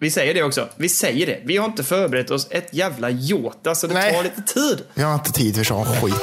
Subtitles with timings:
[0.00, 0.68] Vi säger det också.
[0.76, 1.40] Vi säger det.
[1.44, 4.14] Vi har inte förberett oss ett jävla jota, så det Nej.
[4.14, 4.82] tar lite tid.
[4.94, 6.14] Vi har inte tid för sån skit.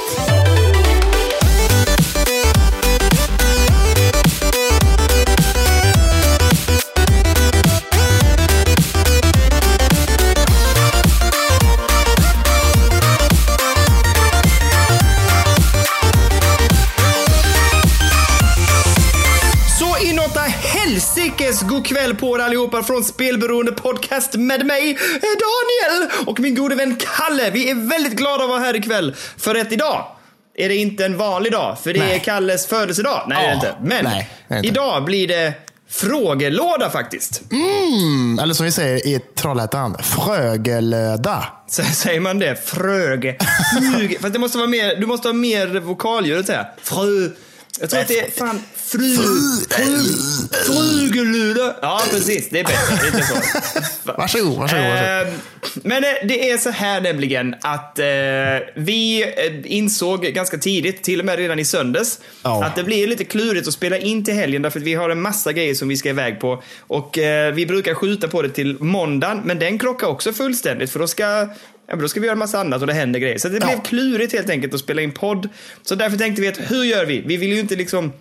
[21.88, 26.96] God kväll på er allihopa från Spelberoende Podcast med mig, Daniel, och min gode vän
[27.16, 27.50] Kalle.
[27.50, 30.06] Vi är väldigt glada att vara här ikväll, för att idag
[30.54, 32.14] är det inte en vanlig dag, för det Nej.
[32.14, 33.22] är Kalles födelsedag.
[33.28, 33.88] Nej, det är det Ja, inte.
[33.94, 34.68] Men nej, det är inte.
[34.68, 35.52] idag blir det
[35.90, 37.42] frågelåda faktiskt.
[37.52, 41.44] Mm, eller som vi säger i Trollhättan, Frögelöda.
[41.68, 42.68] Så säger man det?
[42.68, 43.36] Fröge.
[44.20, 46.72] Fast det måste vara mer, du måste ha mer vokalljudet här.
[46.82, 47.28] Frö.
[47.80, 49.16] Jag tror att det är fan fru...
[49.70, 50.02] Fru...
[50.66, 51.76] Frugeluda.
[51.82, 52.48] Ja, precis.
[52.50, 52.96] Det är bättre.
[53.00, 53.34] Det är inte så.
[54.12, 54.84] Varsågod, varsågod.
[54.84, 55.26] varsågod.
[55.26, 55.32] Eh,
[55.82, 58.04] Men det är så här nämligen att eh,
[58.74, 62.64] vi eh, insåg ganska tidigt, till och med redan i söndags, Ja.
[62.64, 65.20] att det blir lite klurigt att spela in till helgen därför att vi har en
[65.20, 66.62] massa grejer som vi ska iväg på.
[66.80, 70.98] Och eh, vi brukar skjuta på det till måndagen, men den krockar också fullständigt för
[70.98, 71.48] då ska
[71.88, 73.38] Ja, men då ska vi göra en massa annat och det händer grejer.
[73.38, 73.66] Så det Ja.
[73.66, 75.48] blev klurigt helt enkelt att spela in podd.
[75.82, 77.22] Så därför tänkte vi att hur gör vi?
[77.26, 78.12] Vi vill ju inte liksom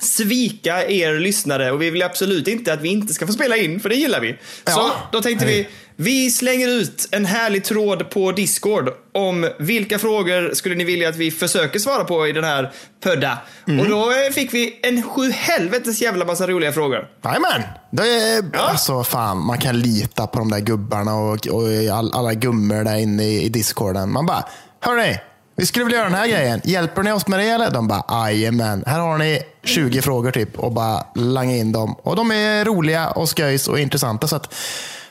[0.00, 3.80] svika er lyssnare och vi vill absolut inte att vi inte ska få spela in,
[3.80, 4.32] för det gillar vi.
[4.64, 4.92] Så Ja.
[5.12, 5.70] då tänkte vi, Hej.
[5.96, 11.16] vi slänger ut en härlig tråd på Discord om vilka frågor skulle ni vilja att
[11.16, 13.38] vi försöker svara på i den här pödda.
[13.68, 13.80] Mm.
[13.80, 17.08] Och då eh, fick vi en sju helvetes jävla massa roliga frågor.
[17.24, 17.62] Jajamän.
[17.92, 21.62] Det är, Alltså fan, man kan lita på de där gubbarna och, och
[21.98, 24.12] all, alla gummor där inne i, i discorden.
[24.12, 24.44] Man bara,
[24.80, 25.18] hörni,
[25.56, 26.60] vi skulle vilja göra den här grejen.
[26.64, 27.70] Hjälper ni oss med det eller?
[27.70, 28.84] De bara, jajamän.
[28.86, 31.94] Här har ni 20 frågor typ och bara langa in dem.
[32.02, 34.28] Och de är roliga och sköjs och intressanta.
[34.28, 34.54] Så att,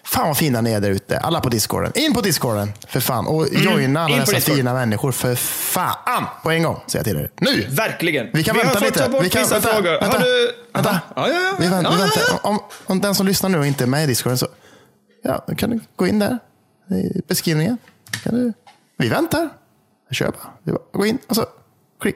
[0.03, 1.17] fan vad fina ni är där ute.
[1.19, 1.91] Alla på discorden.
[1.95, 3.27] In på discorden för fan.
[3.27, 4.19] Och joina alla Mm.
[4.19, 4.55] in på dessa Discord.
[4.55, 6.23] fina människor för fan.
[6.43, 7.31] På en gång, säger jag till er.
[7.39, 7.67] Nu!
[7.75, 8.27] Verkligen.
[8.33, 8.99] Vi kan vänta har fått lite.
[9.03, 9.91] ta bort Vi kan, vissa vänta, frågor.
[9.91, 10.51] Vänta, Har du...
[10.73, 10.99] vänta.
[11.15, 11.55] Ja, ja, ja.
[11.59, 12.21] Vi väntar, väntar.
[12.41, 14.47] Om, om den som lyssnar nu och inte är med i discorden så
[15.23, 16.39] ja, då kan du gå in där
[16.91, 17.77] i beskrivningen.
[18.23, 18.53] Kan du,
[18.97, 19.49] vi väntar.
[20.23, 20.33] Bara.
[20.63, 21.45] Det bara Gå in och så
[22.01, 22.15] klick.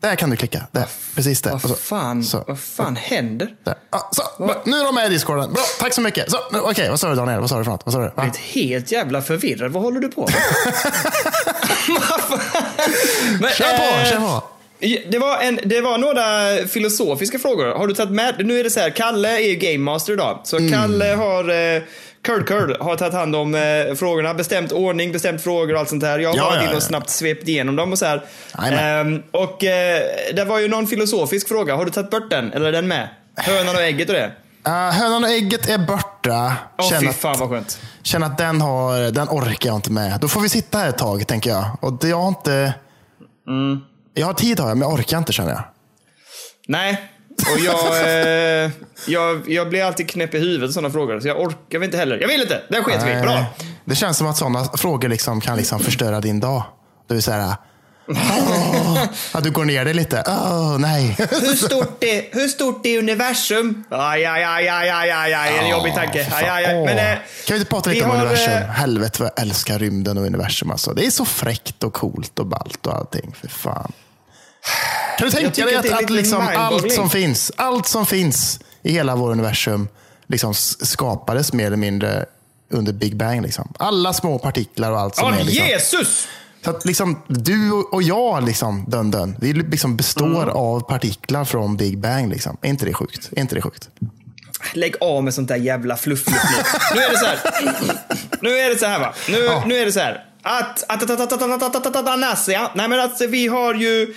[0.00, 0.66] Där kan du klicka.
[0.72, 1.58] Där, precis där.
[1.58, 3.54] Så, Vad fan, Så, vad fan händer?
[3.64, 3.74] där.
[3.90, 4.22] Ja, så,
[4.64, 5.52] nu är de med i discorden.
[5.52, 6.30] Bra, tack så mycket.
[6.30, 7.40] Så, Okej, vad sa du Daniel?
[7.40, 7.86] Vad sa du för något?
[7.86, 8.12] Vad sa du?
[8.16, 9.72] Jag är helt jävla förvirrad.
[9.72, 10.34] Vad håller du på med?
[13.40, 14.42] Men, Kör på, eh, kör på.
[15.10, 17.66] Det var, en, det var några filosofiska frågor.
[17.66, 18.46] Har du tagit med?
[18.46, 20.40] Nu är det så här, Kalle är ju game master idag.
[20.44, 20.72] Så Mm.
[20.72, 21.82] Kalle har, eh,
[22.22, 24.34] Curd Curd har tagit hand om eh, frågorna.
[24.34, 26.18] Bestämt ordning, bestämt frågor och allt sånt här.
[26.18, 28.22] Jag har Ja, varit ja, in och snabbt svept igenom dem och så här.
[28.72, 30.02] Ehm, och eh,
[30.34, 31.76] det var ju någon filosofisk fråga.
[31.76, 32.52] Har du tagit bort den?
[32.52, 33.08] Eller är den med?
[33.36, 34.32] Hönan och ägget och det?
[34.68, 36.56] Uh, hönan och ägget är borta.
[36.78, 37.80] Åh Känn fy att- fan vad skönt.
[38.02, 40.20] känner att den, har, den orkar jag inte med.
[40.20, 41.64] Då får vi sitta här ett tag, tänker jag.
[41.80, 42.74] Och det, jag har inte...
[43.48, 43.80] Mm.
[44.14, 45.62] Jag har tid har jag, men jag orkar inte känner jag.
[46.68, 47.11] Nej,
[47.54, 48.70] och jag, eh,
[49.06, 51.20] jag, jag blir alltid knäpp i huvudet i sådana frågor.
[51.20, 52.18] Så jag orkar inte heller.
[52.20, 52.62] Jag vill inte.
[52.68, 53.22] Där sket vi.
[53.22, 53.44] Bra.
[53.84, 56.62] Det känns som att sådana frågor liksom kan liksom förstöra din dag.
[57.08, 57.56] Det vill säga,
[58.08, 60.24] åh, att du går ner dig lite.
[60.26, 61.16] Åh, nej.
[61.18, 63.84] Hur stort är, hur stort är universum?
[63.90, 65.58] Aj, aj, aj, aj, aj, aj, aj.
[65.58, 66.26] En jobbig tanke.
[66.32, 66.74] Aj, aj, aj.
[66.84, 68.52] Men, eh, kan vi inte prata lite om har, universum?
[68.52, 70.70] eh, Helvete vad jag älskar rymden och universum.
[70.70, 70.92] Alltså.
[70.92, 73.34] Det är så fräckt och coolt och ballt och allting.
[73.40, 73.92] För fan.
[75.18, 78.92] Kan du tänka dig att att, att liksom allt som finns, allt som finns i
[78.92, 79.88] hela vår universum
[80.26, 82.24] liksom skapades mer eller mindre
[82.70, 83.42] under Big Bang.
[83.42, 83.72] Liksom.
[83.78, 85.44] Alla små partiklar och allt som Ja, är.
[85.44, 85.66] Liksom.
[85.66, 86.28] Jesus!
[86.64, 90.56] Så att liksom, du och jag, liksom, dun, dun, vi liksom består Mm.
[90.56, 92.28] av partiklar från Big Bang.
[92.30, 92.56] Liksom.
[92.62, 93.28] Är inte det sjukt?
[93.36, 93.88] Är inte det sjukt?
[94.74, 96.34] Lägg av med sånt där jävla fluff, nu.
[96.94, 97.38] nu är det så här.
[98.40, 99.14] Nu är det så här va.
[99.28, 99.62] Nu, Ja.
[99.66, 100.24] nu är det så här.
[100.42, 102.70] Att, att, att, att, att, att, att, att, att, att, anasia.
[102.74, 104.14] Nej men alltså vi har ju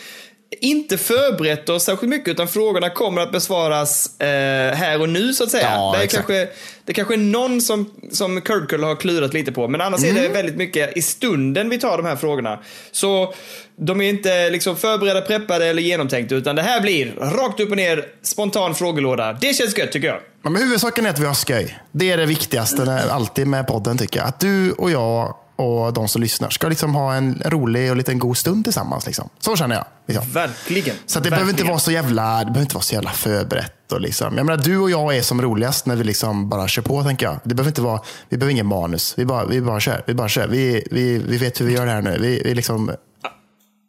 [0.61, 4.27] inte förberett oss särskilt mycket utan frågorna kommer att besvaras eh,
[4.75, 5.71] här och nu så att säga.
[5.75, 6.27] Ja, det, är exakt.
[6.27, 6.47] kanske,
[6.85, 10.23] det kanske är någon som, som Kurkull har klurat lite på men annars är Mm.
[10.23, 12.59] det väldigt mycket i stunden vi tar de här frågorna.
[12.91, 13.33] Så
[13.77, 17.77] de är inte liksom förberedda, preppade eller genomtänkta utan det här blir rakt upp och
[17.77, 19.33] ner spontan frågelåda.
[19.33, 20.19] Det känns gött tycker jag.
[20.43, 21.77] Ja, Men huvudsaken är att vi har skoj.
[21.91, 24.27] Det är det viktigaste när- alltid med podden tycker jag.
[24.27, 28.19] Att du och jag och de som lyssnar ska liksom ha en rolig och liten
[28.19, 29.05] god stund tillsammans.
[29.05, 29.29] Liksom.
[29.39, 29.85] Så känner jag.
[30.07, 30.31] Liksom.
[30.31, 30.95] Verkligen.
[31.05, 31.67] Så det behöver inte Verkligen.
[31.71, 33.91] vara så jävla, det behöver inte vara så jävla förberett.
[33.91, 34.37] Och liksom.
[34.37, 37.25] Jag menar, du och jag är som roligast när vi liksom bara kör på, tänker
[37.25, 37.39] jag.
[37.43, 39.13] Det behöver inte vara, vi behöver ingen manus.
[39.17, 40.03] Vi bara, vi bara kör.
[40.07, 40.47] Vi, bara kör.
[40.47, 42.17] Vi, vi, vi vet hur vi gör det här nu.
[42.21, 42.91] Vi, vi liksom,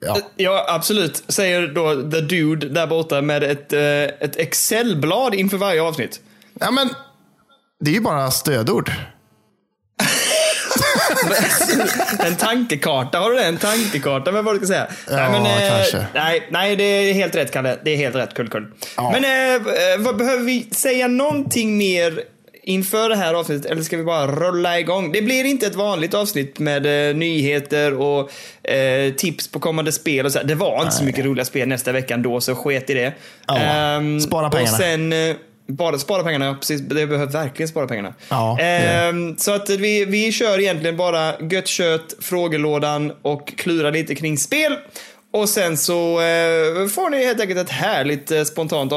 [0.06, 0.19] ja.
[0.36, 1.22] Ja, absolut.
[1.28, 3.80] Säger då the dude där borta med ett, eh,
[4.26, 6.20] ett Excel-blad inför varje avsnitt.
[6.60, 6.88] ja, men
[7.80, 8.92] Det är ju bara stödord.
[12.26, 13.44] en tankekarta, har du det?
[13.44, 14.86] En tankekarta med vad du ska säga?
[15.10, 16.06] Ja, nej, men, eh, kanske.
[16.14, 17.78] nej, nej, det är helt rätt Kalle.
[17.84, 18.34] Det är helt rätt.
[18.34, 18.66] Kul, kul.
[18.96, 19.10] Ja.
[19.10, 19.60] Men eh, eh,
[19.98, 22.20] vad, behöver vi säga någonting mer
[22.62, 25.12] inför det här avsnittet eller ska vi bara rulla igång?
[25.12, 28.30] Det blir inte ett vanligt avsnitt med eh, nyheter och
[28.70, 30.42] eh, tips på kommande spel och så.
[30.42, 33.12] Det var inte så mycket roliga spel nästa vecka ändå, så sket i det.
[33.46, 34.70] Ja, Ehm, spara pengarna.
[34.70, 35.36] Och sen, eh,
[35.66, 36.80] bara spara pengarna, precis.
[36.80, 38.14] Det behöver verkligen spara pengarna.
[38.28, 38.58] Ja.
[38.60, 44.38] Ehm, så att vi, vi kör egentligen bara gött kött, frågelådan och klurar lite kring
[44.38, 44.76] spel.
[45.32, 48.92] Och sen så eh, får ni helt enkelt ett härligt eh, spontant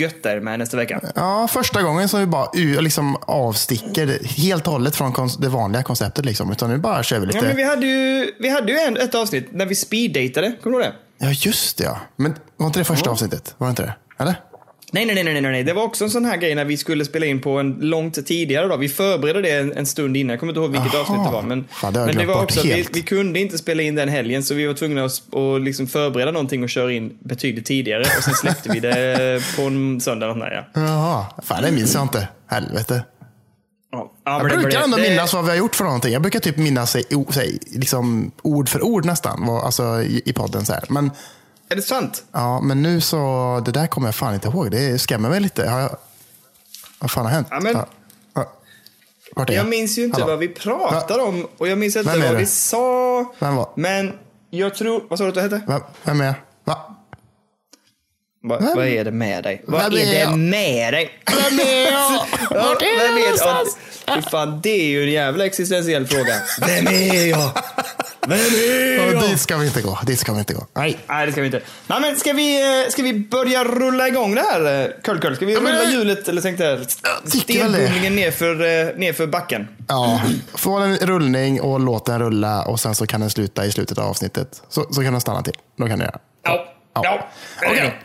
[0.00, 1.00] götta er med nästa vecka.
[1.14, 2.50] Ja, första gången som vi bara
[2.80, 6.24] liksom avsticker helt och hållet från det vanliga konceptet.
[6.24, 6.52] Liksom.
[6.52, 7.38] Utan nu bara kör vi lite.
[7.38, 10.52] Ja, men vi hade ju, vi hade ju en, ett avsnitt när vi speeddatade.
[10.62, 11.26] Kommer du ihåg det?
[11.26, 11.98] Ja, just det ja.
[12.16, 13.54] Men var inte det första avsnittet?
[13.58, 13.94] Var det inte det?
[14.18, 14.34] Eller?
[14.94, 15.64] Nej, nej, nej, nej, nej.
[15.64, 18.26] Det var också en sån här grej när vi skulle spela in på en långt
[18.26, 18.78] tidigare dag.
[18.78, 20.30] Vi förberedde det en, en stund innan.
[20.30, 21.00] Jag kommer inte ihåg vilket Aha.
[21.00, 21.42] avsnitt det var.
[21.42, 24.08] Men, Fan, det men det var också att vi, vi kunde inte spela in den
[24.08, 28.00] helgen så vi var tvungna att, att liksom förbereda någonting och köra in betydligt tidigare.
[28.02, 30.26] Och sen släppte vi det på en söndag.
[30.34, 30.80] där, ja.
[30.80, 32.28] Jaha, fan det minns jag inte.
[32.46, 33.04] Helvete.
[33.92, 36.12] Ja, ja, Jag brukar ändå det- minnas vad vi har gjort för någonting.
[36.12, 36.96] Jag brukar typ minnas
[37.74, 39.48] liksom, ord för ord nästan.
[39.48, 40.84] Alltså i, i podden så här.
[40.88, 41.10] Men,
[41.72, 42.24] Är det sant?
[42.32, 44.70] ja, men nu så, det där kommer jag fan inte ihåg.
[44.70, 45.68] Det skrämmer mig lite.
[45.70, 45.96] Har jag,
[46.98, 47.46] vad fan har hänt?
[47.50, 47.76] Ja, men-
[48.34, 48.52] ja.
[49.36, 50.30] Vart är Jag minns ju inte Hallå?
[50.32, 52.36] vad vi pratade om och jag minns inte vad det?
[52.36, 53.24] vi sa.
[53.38, 54.12] Vem var- Men
[54.50, 55.04] jag tror...
[55.10, 55.60] Vad sa du att du hette?
[55.66, 56.34] Vem, vem är jag?
[56.64, 56.96] Va?
[58.44, 58.76] Va, Vem?
[58.76, 59.64] vad är det med dig?
[59.66, 60.38] Vad Vem är, är det jag?
[60.38, 61.10] med dig?
[61.26, 62.12] Vem är jag?
[62.50, 63.76] Ja, Vart är jag ja, någonstans?
[64.30, 66.34] fan, det är ju en jävla existentiell fråga.
[66.66, 67.50] Vem är jag?
[68.26, 69.98] Dit ska vi inte gå.
[70.02, 70.66] Dit ska vi inte gå.
[70.74, 70.98] Nej.
[71.06, 71.60] Nej, det ska vi inte.
[71.86, 74.82] Nej, men ska vi, eh, ska vi börja rulla igång det här?
[74.84, 75.36] eh, Kull, kull?
[75.36, 76.90] Ska vi rulla hjulet, eller tänkte jag,
[77.30, 79.68] stenbumlingen nerför, eh, nerför backen?
[79.88, 80.20] Ja,
[80.54, 83.98] få en rullning och låt den rulla och sen så kan den sluta i slutet
[83.98, 84.62] av avsnittet.
[84.68, 85.56] Så, så kan den stanna till.
[85.78, 86.18] Då kan den göra.
[86.42, 86.66] Ja.
[86.94, 87.28] Ja.
[87.66, 88.02] Okej.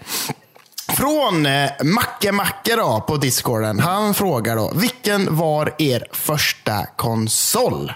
[0.98, 3.80] Från eh, Macke Macke då på discorden.
[3.80, 7.94] Han frågar då, vilken var er första konsol?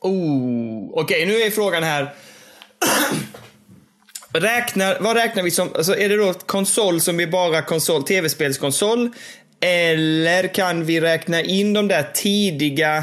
[0.00, 2.14] Oh, Okej, nu är frågan här.
[4.32, 9.10] Räknar, vad räknar vi som, alltså är det då konsol som är bara konsol, tv-spelskonsol?
[9.60, 12.96] Eller kan vi räkna in de där tidiga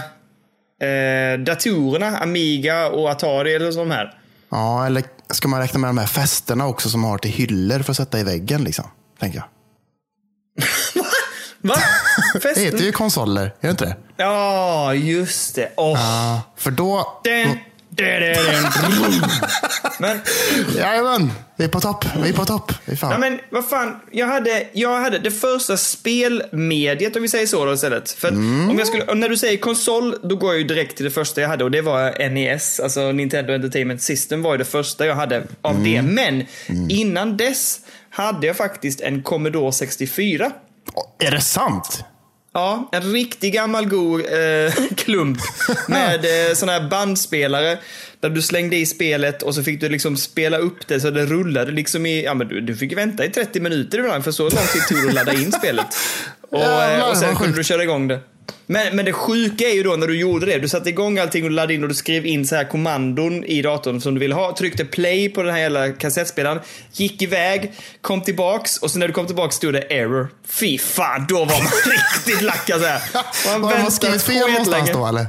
[0.81, 4.19] eh, datorerna, Amiga och Atari eller de här?
[4.50, 7.80] Ja, eller ska man räkna med de här fästena också som man har till hyllor
[7.80, 8.86] för att sätta i väggen liksom?
[9.19, 9.47] Tänker jag.
[11.68, 11.76] Va?
[12.42, 13.96] Det heter ju konsoler, gör det inte det?
[14.18, 15.72] Ja, just det.
[15.78, 16.00] Åh.
[16.00, 17.22] Ja, för då...
[17.24, 17.48] Den.
[20.00, 20.20] Men,
[20.78, 22.06] Jajamän, vi är på topp.
[22.24, 22.72] Vi är på topp.
[22.72, 23.20] Är ja, fan.
[23.20, 24.00] men vad fan.
[24.12, 28.12] Jag hade, jag hade det första spelmediet, om vi säger så då istället.
[28.12, 31.06] För att om jag skulle, när du säger konsol, då går jag ju direkt till
[31.06, 32.80] det första jag hade och det var NES.
[32.80, 36.02] Alltså Nintendo Entertainment System var ju det första jag hade av det.
[36.02, 36.44] Men
[36.90, 37.80] innan dess
[38.10, 40.52] hade jag faktiskt en Commodore 64.
[41.20, 42.04] Är det sant?
[42.54, 45.38] Ja, en riktig gammal god eh, klump
[45.88, 47.78] med eh, såna här bandspelare.
[48.20, 51.26] Där du slängde i spelet och så fick du liksom spela upp det så det
[51.26, 54.44] rullade liksom i, ja men du, du fick vänta i 30 minuter ibland för så
[54.44, 55.88] lång tid tog det att ladda in spelet.
[56.50, 58.20] Och, eh, och sen kunde du köra igång det.
[58.68, 60.59] Men, men det sjuka är ju då när du gjorde det.
[60.59, 63.61] Du satte igång allting och laddade in och du skrev in så här kommandon i
[63.61, 64.56] datorn som du ville ha.
[64.57, 66.59] Tryckte play på den här jävla kassettspelaren.
[66.92, 70.30] Gick iväg, kom tillbaks och sen när du kom tillbaks stod det error.
[70.47, 71.57] Fy fan, då var man
[72.25, 72.90] riktigt lack alltså.
[73.52, 75.28] Man Har väntat skrivit fel någonstans då eller?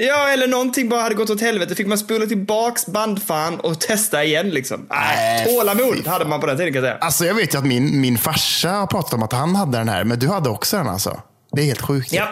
[0.00, 1.74] Ja, eller någonting bara hade gått åt helvete.
[1.74, 4.86] Fick man spola tillbaks bandfan och testa igen liksom.
[4.90, 6.98] Nej, Nej, tålamod hade man på den tiden kan jag säga.
[7.00, 9.88] Alltså jag vet ju att min, min farsa har pratat om att han hade den
[9.88, 11.20] här, men du hade också den alltså.
[11.52, 12.12] Det är helt sjukt.
[12.12, 12.28] Ja.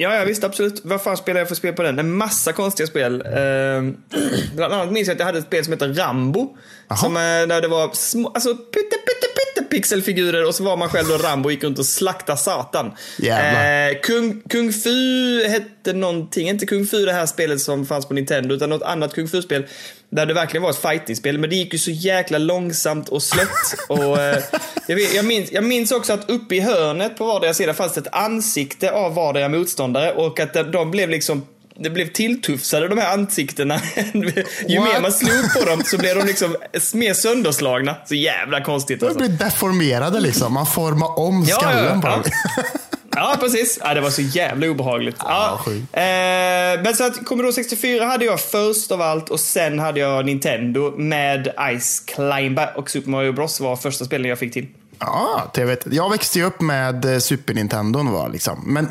[0.00, 0.80] Ja, ja, visst absolut.
[0.84, 1.98] Vad fan spelar jag för spel på den?
[1.98, 3.22] En massa konstiga spel.
[3.26, 3.96] Ehm,
[4.56, 6.56] bland annat minns jag att jag hade ett spel som heter Rambo.
[7.00, 10.88] Som, eh, där det var små, alltså pytte, pytte, pytte pixelfigurer och så var man
[10.88, 12.92] själv då Rambo och gick runt och slaktade satan.
[13.90, 18.14] Eh, Kung, Kung Fu hette någonting, inte Kung Fu det här spelet som fanns på
[18.14, 19.66] Nintendo, utan något annat Kung Fu-spel.
[20.10, 23.74] Där det verkligen var ett fightingspel, men det gick ju så jäkla långsamt och slött.
[23.88, 24.38] och, eh,
[25.14, 28.14] jag, minns, jag minns också att uppe i hörnet på vardera sida fanns det ett
[28.14, 31.46] ansikte av vardera motståndare och att de, de blev liksom
[31.80, 33.80] det blev tilltufsade de här ansiktena.
[34.68, 34.92] Ju What?
[34.92, 36.56] mer man slog på dem så blev de liksom
[36.94, 37.96] mer sönderslagna.
[38.06, 39.18] Så jävla konstigt De alltså.
[39.18, 40.52] blir deformerade liksom.
[40.52, 42.12] Man formar om Ja, skallen ja, på ja.
[42.12, 42.24] dem.
[43.18, 43.78] Ja, precis.
[43.82, 45.16] Ja, det var så jävla obehagligt.
[45.18, 45.86] Ja, sjukt.
[45.92, 46.02] eh,
[46.82, 50.94] men så att Commodore 64 hade jag först av allt och sen hade jag Nintendo
[50.98, 54.66] med Ice Climber och Super Mario Bros var första spelen jag fick till.
[54.98, 55.86] Ja, jag, vet.
[55.92, 58.02] jag växte ju upp med eh, Super Nintendo.
[58.02, 58.62] Var, liksom.
[58.66, 58.88] Men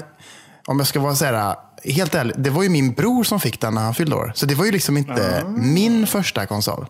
[0.68, 3.62] om jag ska vara så här, helt ärlig, det var ju min bror som fick
[3.62, 4.32] den när han fyllde år.
[4.36, 6.86] Så det var ju liksom inte min första konsol.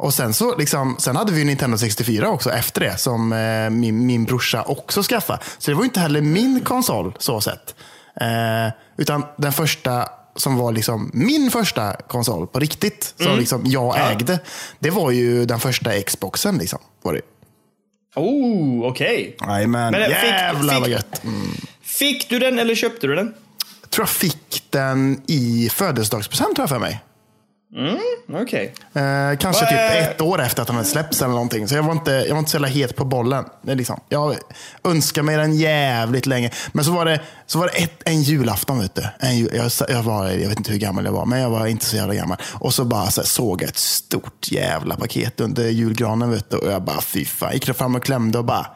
[0.00, 4.06] Och sen, så, liksom, sen hade vi Nintendo 64 också efter det, som eh, min,
[4.06, 5.38] min brorsa också skaffade.
[5.58, 7.74] Så det var inte heller min konsol så sett.
[8.20, 14.10] Eh, utan den första som var liksom min första konsol på riktigt, som liksom jag
[14.12, 14.38] ägde,
[14.78, 16.58] det var ju den första Xboxen.
[16.58, 17.20] Liksom, var det.
[18.16, 19.36] Oh, okej.
[19.40, 21.24] Jajamän, eh, fick- jävlar fick- vad gött.
[21.24, 21.50] Mm.
[21.82, 23.34] Fick du den eller köpte du den?
[23.80, 27.00] Jag tror jag fick den i födelsedagspresent tror jag för mig.
[28.42, 28.74] Okej.
[28.94, 31.68] Eh, kanske Vad typ är- ett år efter att den hade släppts eller någonting.
[31.68, 33.44] Så jag var inte, jag var inte så jävla het på bollen.
[33.62, 34.36] Det är liksom, jag
[34.84, 36.50] önskar mig den jävligt länge.
[36.72, 38.80] Men så var det, så var det ett, en julafton.
[38.80, 39.02] Vet du.
[39.20, 41.84] En jag, jag, var, jag vet inte hur gammal jag var, men jag var inte
[41.84, 42.36] så jävla gammal.
[42.52, 46.30] Och så bara så här, såg jag ett stort jävla paket under julgranen.
[46.30, 46.56] Vet du.
[46.56, 47.52] Och jag bara, fy fan.
[47.52, 48.66] Gick fram och klämde och bara,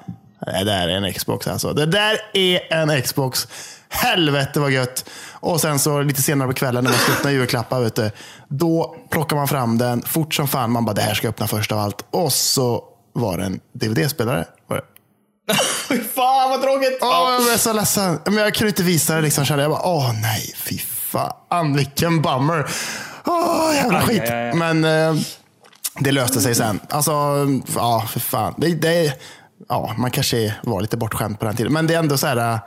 [0.47, 1.73] det där är en Xbox alltså.
[1.73, 3.49] Det där är en Xbox.
[3.89, 5.05] Helvete vad gött.
[5.33, 8.11] Och sen så lite senare på kvällen när man ska öppna julklappar, vet du,
[8.53, 10.71] då plockar man fram den fort som fan.
[10.73, 12.05] Man bara, det här ska jag öppna först av allt.
[12.11, 14.45] Och så var det en DVD-spelare.
[14.67, 14.83] Var det.
[16.15, 16.99] Fan vad tråkigt!
[17.03, 18.19] Åh, jag blev så ledsen.
[18.25, 19.21] Men jag kunde inte visa det.
[19.21, 22.67] Liksom, jag bara, åh nej, fy fan vilken bummer.
[23.27, 24.23] Åh, jävla Aj, skit.
[24.23, 24.55] aj, aj.
[24.55, 25.15] Men eh,
[25.99, 26.81] det löste sig sen.
[26.91, 27.13] Alltså,
[27.75, 28.55] ja, för fan.
[28.57, 29.21] Det, det,
[29.69, 31.73] ja, man kanske var lite bortskämd på den tiden.
[31.73, 32.59] Men det är ändå så här, eh,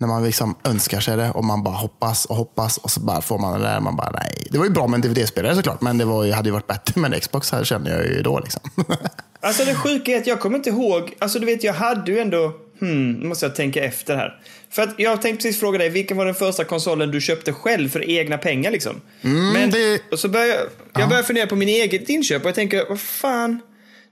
[0.00, 3.20] när man liksom önskar sig det och man bara hoppas och hoppas och så bara
[3.22, 3.80] får man det där.
[3.80, 4.46] Man bara, nej.
[4.50, 6.66] Det var ju bra med en DVD-spelare såklart, men det var, ju- hade ju varit
[6.66, 8.38] bättre med en Xbox, här kände jag ju då.
[8.40, 8.60] Liksom.
[9.42, 12.18] Alltså det sjuka är att jag kommer inte ihåg, alltså du vet jag hade ju
[12.18, 14.40] ändå, hmm, nu måste jag tänka efter här.
[14.70, 17.88] För att jag tänkte precis fråga dig, vilken var den första konsolen du köpte själv
[17.88, 19.00] för egna pengar liksom?
[19.20, 22.48] Men, Mm, det- och så började jag, jag började fundera på min eget inköp och
[22.48, 23.60] jag tänker, vad fan?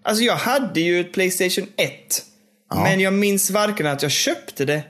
[0.02, 2.22] Alltså jag hade ju ett Playstation 1.
[2.74, 4.82] Men jag minns varken att jag köpte det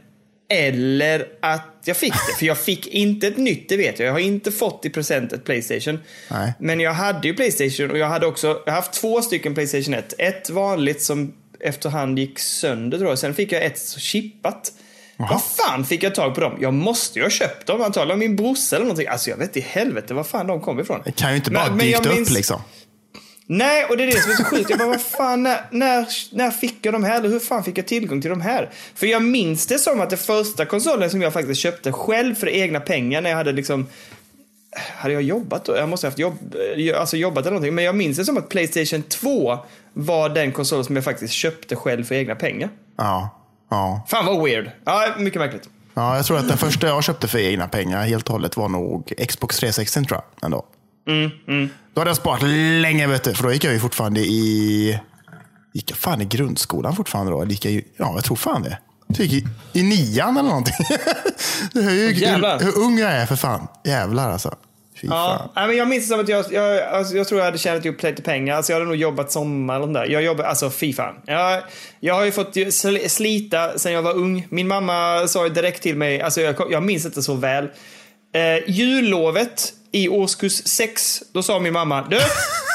[0.49, 2.39] eller att jag fick det.
[2.39, 4.09] För jag fick inte ett nytt, det vet jag.
[4.09, 5.99] Jag har inte fått i present ett Playstation.
[6.31, 6.53] Nej.
[6.59, 10.15] Men jag hade ju Playstation och jag hade också, jag haft två stycken Playstation 1.
[10.19, 13.19] Ett vanligt som efterhand gick sönder tror jag.
[13.19, 14.73] Sen fick jag ett chippat.
[15.17, 16.59] Vad fan fick jag tag på dem?
[16.61, 19.07] Jag måste ju ha köpt dem antagligen min brorsa eller någonting.
[19.09, 21.01] Alltså jag vet i helvete var fan de kom ifrån.
[21.05, 22.61] Det kan ju inte Men- bara men dykt upp minns- liksom.
[23.51, 24.71] Nej, och det är det som är så sjukt.
[24.71, 27.17] Jag bara, vad fan, när, när, när fick jag de här?
[27.17, 28.71] Eller hur fan fick jag tillgång till de här?
[28.95, 32.49] För jag minns det som att det första konsolen som jag faktiskt köpte själv för
[32.49, 33.87] egna pengar när jag hade liksom
[34.97, 35.77] hade jag jobbat då?
[35.77, 37.75] Jag måste ha haft jobb, eh, alltså jobbat eller någonting.
[37.75, 39.59] Men jag minns det som att Playstation 2
[39.93, 42.71] var den konsol som jag faktiskt köpte själv för egna pengar.
[42.97, 43.41] Ja,
[43.71, 44.07] ja.
[44.09, 44.71] Fan vad weird.
[44.85, 45.69] Ja, mycket märkligt.
[45.95, 48.69] Ja, jag tror att den första jag köpte för egna pengar helt och hållet var
[48.69, 50.45] nog Xbox 360 tror jag.
[50.47, 50.65] Ändå.
[51.99, 52.43] Då hade jag sparat
[52.83, 55.01] länge, vet du, för då gick jag ju fortfarande i...
[55.73, 57.45] Gick jag fan i grundskolan fortfarande då?
[57.45, 58.79] Gick jag ja, jag tror fan det.
[59.07, 59.49] Jag gick i,
[59.81, 60.75] i nian eller någonting.
[61.91, 62.59] ju jävlar.
[62.59, 63.67] hur, hur ung jag är för fan.
[63.85, 64.55] Jävlar alltså.
[65.01, 65.07] Fy.
[65.07, 67.87] Ja, men jag minns det som att jag, jag, alltså, jag tror jag hade tjänat
[67.87, 68.57] upp lite pengar.
[68.57, 70.07] Alltså, jag hade nog jobbat sommar eller där.
[70.07, 71.15] Jag jobbar, alltså fy fan.
[71.27, 71.63] Jag,
[72.01, 72.57] jag har ju fått
[73.09, 74.47] slita sen jag var ung.
[74.51, 77.65] Min mamma sa ju direkt till mig, alltså jag, jag minns inte så väl.
[78.35, 82.19] Eh, jullovet i årskurs 6, då sa min mamma, du,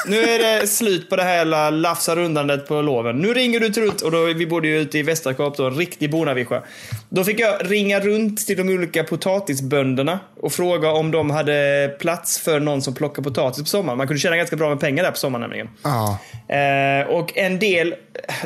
[0.06, 3.18] nu är det slut på det här jävla lafsa-rundandet på loven.
[3.18, 6.10] Nu ringer du runt, och då, vi bodde ju ute i Västerkorp då, en riktig
[6.10, 6.62] bonaviska.
[7.08, 12.38] Då fick jag ringa runt till de olika potatisbönderna och fråga om de hade plats
[12.38, 13.98] för någon som plockar potatis på sommaren.
[13.98, 15.68] Man kunde tjäna ganska bra med pengar där på sommaren nämligen.
[15.82, 16.18] Ja.
[16.54, 17.94] Eh, och en del,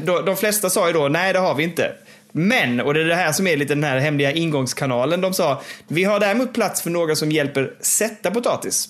[0.03, 1.93] de, de flesta sa ju då, nej det har vi inte.
[2.33, 5.63] Men, och det är det här som är lite den här hemliga ingångskanalen, de sa,
[5.89, 8.89] vi har däremot plats för några som hjälper sätta potatis.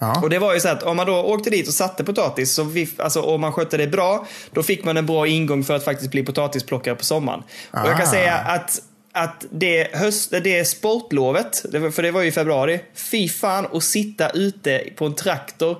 [0.00, 0.20] Ja.
[0.22, 2.64] Och det var ju så att om man då åkte dit och satte potatis, så
[2.64, 5.84] vi, alltså, om man skötte det bra, då fick man en bra ingång för att
[5.84, 7.42] faktiskt bli potatisplockare på sommaren.
[7.70, 8.10] Och jag kan Ah.
[8.10, 8.80] säga att
[9.16, 11.64] att det, höst, det sportlovet,
[11.94, 15.76] för det var ju i februari, fy fan att sitta ute på en traktor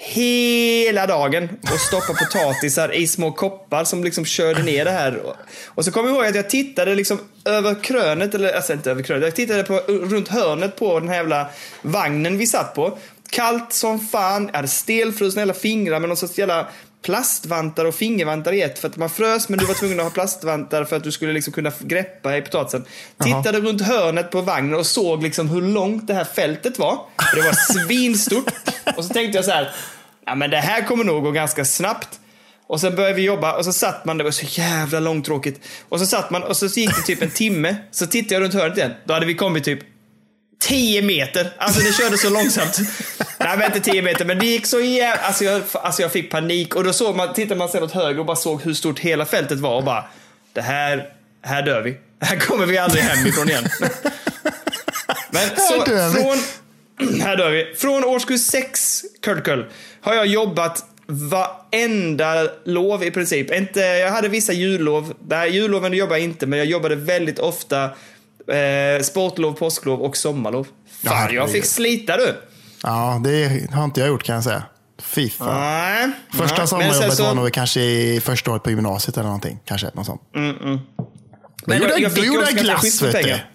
[0.00, 5.22] hela dagen och stoppa potatisar i små koppar som liksom körde ner det här.
[5.74, 9.02] Och, så kommer jag ihåg att jag tittade liksom över krönet, eller alltså inte över
[9.02, 11.46] krönet, jag tittade på, runt hörnet på den här jävla
[11.82, 12.98] vagnen vi satt på.
[13.30, 16.68] Kallt som fan, jag hade stelfrusna hela fingrar med någon sorts jävla
[17.02, 20.10] plastvantar och fingervantar i ett för att man frös men du var tvungen att ha
[20.10, 22.84] plastvantar för att du skulle liksom kunna greppa i potatisen.
[23.24, 26.98] Tittade runt hörnet på vagnen och såg liksom hur långt det här fältet var.
[27.34, 28.52] Det var svinstort.
[28.96, 29.70] Och så tänkte jag så här,
[30.26, 32.20] ja men det här kommer nog gå ganska snabbt.
[32.66, 35.60] Och sen började vi jobba och så satt man, det var så jävla långtråkigt.
[35.88, 37.76] Och så satt man och så gick det typ en timme.
[37.90, 38.92] Så tittade jag runt hörnet igen.
[39.04, 39.80] Då hade vi kommit typ
[40.58, 41.50] 10 meter.
[41.58, 42.78] Alltså det körde så långsamt.
[43.38, 45.22] Nej men inte 10 meter men det gick så jävla...
[45.22, 48.20] Alltså jag, alltså jag fick panik och då såg man, tittade man sen åt höger
[48.20, 50.04] och bara såg hur stort hela fältet var och bara
[50.52, 51.08] det här,
[51.42, 51.96] här dör vi.
[52.20, 53.64] Här kommer vi aldrig hemifrån igen.
[55.30, 56.38] Men så, från,
[57.20, 57.74] här dör vi.
[57.76, 59.66] Från årskurs 6, Kurtkull,
[60.00, 63.52] har jag jobbat varenda lov i princip.
[63.52, 65.14] Inte, jag hade vissa jullov.
[65.20, 67.90] Där julloven jobbade jag inte, men jag jobbade väldigt ofta
[68.54, 70.66] eh, sportlov, påsklov och sommarlov.
[71.00, 71.50] Ja, Fan, jag herregud.
[71.50, 72.34] fick slita du.
[72.82, 74.62] Ja, det har inte jag gjort kan jag säga.
[75.02, 75.60] Fy fan.
[75.60, 76.10] Nej.
[76.32, 79.58] Första Nej, sommarjobbet så- var nog kanske i första året på gymnasiet eller någonting.
[79.64, 80.20] Kanske något sånt.
[80.32, 80.80] Men
[81.66, 83.22] Då gjorde jag, jag gjorde jag glass, vet du.
[83.22, 83.50] pengar.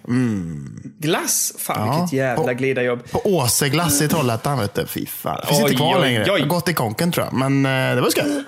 [1.00, 1.54] Glass?
[1.60, 1.94] Fan Ja.
[2.02, 3.12] vilket jävla På- glidarjobb.
[3.12, 4.86] På Åseglass i Trollhättan, vet du.
[4.88, 5.38] Fy fan.
[5.42, 6.32] Det finns Oj, inte kvar oj, längre.
[6.32, 6.40] oj.
[6.40, 7.34] Jag gått i konken tror jag.
[7.34, 8.44] Men eh, det var skoj.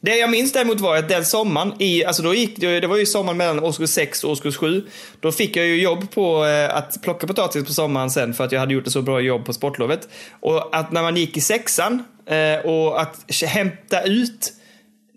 [0.00, 3.06] Det jag minns däremot var att den sommaren, i, alltså då gick det, var ju
[3.06, 4.86] sommaren mellan årskurs 6 och årskurs 7.
[5.20, 8.52] Då fick jag ju jobb på eh, att plocka potatis på sommaren sen för att
[8.52, 10.08] jag hade gjort ett så bra jobb på sportlovet.
[10.40, 14.52] Och att när man gick i sexan eh, och att hämta ut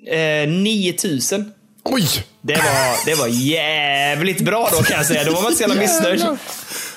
[0.08, 1.52] eh, 9000
[1.84, 2.08] Oj!
[2.42, 5.24] det var, det var jävligt bra då kan jag säga.
[5.24, 6.22] Då var man inte så jävla missnöjd.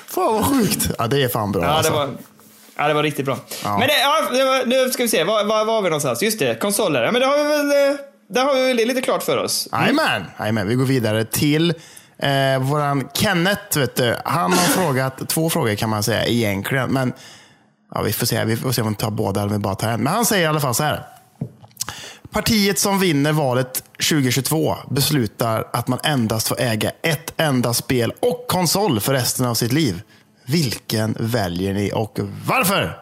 [0.07, 0.89] Fan vad sjukt.
[0.97, 1.91] Ja, det är fan bra Ja, alltså.
[1.91, 2.09] det var,
[2.77, 3.37] ja, det var riktigt bra.
[3.63, 3.77] Ja.
[3.77, 6.23] Men det, ja, det nu ska vi se, var, var var vi någonstans?
[6.23, 7.03] Just det, konsoler.
[7.03, 9.37] Ja, men det har vi väl, eh, där har vi väl det lite klart för
[9.37, 9.67] oss.
[9.71, 10.67] Jajamän, jajamän.
[10.67, 11.73] Vi går vidare till
[12.17, 13.79] eh, våran Kenneth.
[13.79, 14.15] Vet du.
[14.25, 16.89] Han har frågat två frågor kan man säga egentligen.
[16.89, 17.13] Men
[17.95, 19.75] ja, vi, får se, vi får se om vi tar båda eller om vi bara
[19.75, 20.03] tar en.
[20.03, 21.03] Men han säger i alla fall så här.
[22.31, 28.45] Partiet som vinner valet 2022 beslutar att man endast får äga ett enda spel och
[28.47, 30.01] konsol för resten av sitt liv.
[30.45, 32.99] Vilken väljer ni och varför?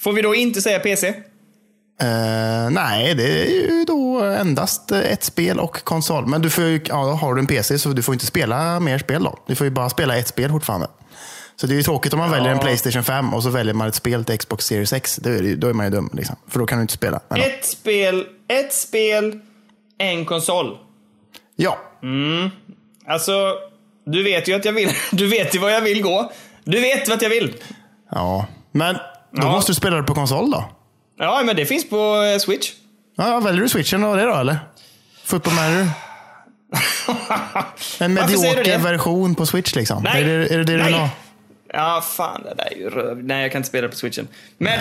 [0.00, 1.08] Får vi då inte säga PC?
[2.00, 6.26] Eh, nej, det är ju då endast ett spel och konsol.
[6.26, 9.24] Men du får ja, har du en PC så du får inte spela mer spel
[9.24, 9.38] då.
[9.46, 10.88] Du får ju bara spela ett spel fortfarande.
[11.56, 13.88] Så det är ju tråkigt om man väljer en Playstation 5 och så väljer man
[13.88, 15.16] ett spel till Xbox Series X.
[15.16, 16.10] Då är, då är man ju dum.
[16.12, 16.36] Liksom.
[16.48, 17.20] För då kan du inte spela.
[17.28, 19.40] Men, Ett spel, ett spel,
[19.98, 20.78] en konsol.
[21.56, 21.78] ja,
[23.06, 23.54] Alltså,
[24.12, 24.90] du vet ju att jag vill.
[25.12, 26.32] Du vet ju vad jag vill gå.
[26.64, 27.54] Du vet vad jag vill.
[28.10, 28.46] ja.
[28.72, 29.00] Men då
[29.42, 29.50] Ja.
[29.52, 30.64] måste du spela det på konsol då.
[31.18, 32.72] Ja, men det finns på eh, Switch.
[33.16, 34.58] Ja, väljer du switchen och det då eller?
[35.24, 35.88] Football manager?
[38.00, 40.02] En medioker version på switch liksom.
[40.02, 40.22] Nej.
[40.22, 40.92] Är det är det, det du vill Nej.
[41.00, 41.10] ha?
[41.72, 43.24] Ja, fan det där är ju röv.
[43.24, 44.28] Nej, jag kan inte spela på switchen.
[44.58, 44.80] Men,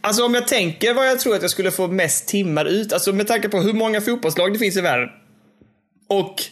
[0.00, 2.92] alltså om jag tänker vad jag tror att jag skulle få mest timmar ut.
[2.92, 5.08] Alltså med tanke på hur många fotbollslag det finns i världen.
[6.08, 6.42] Och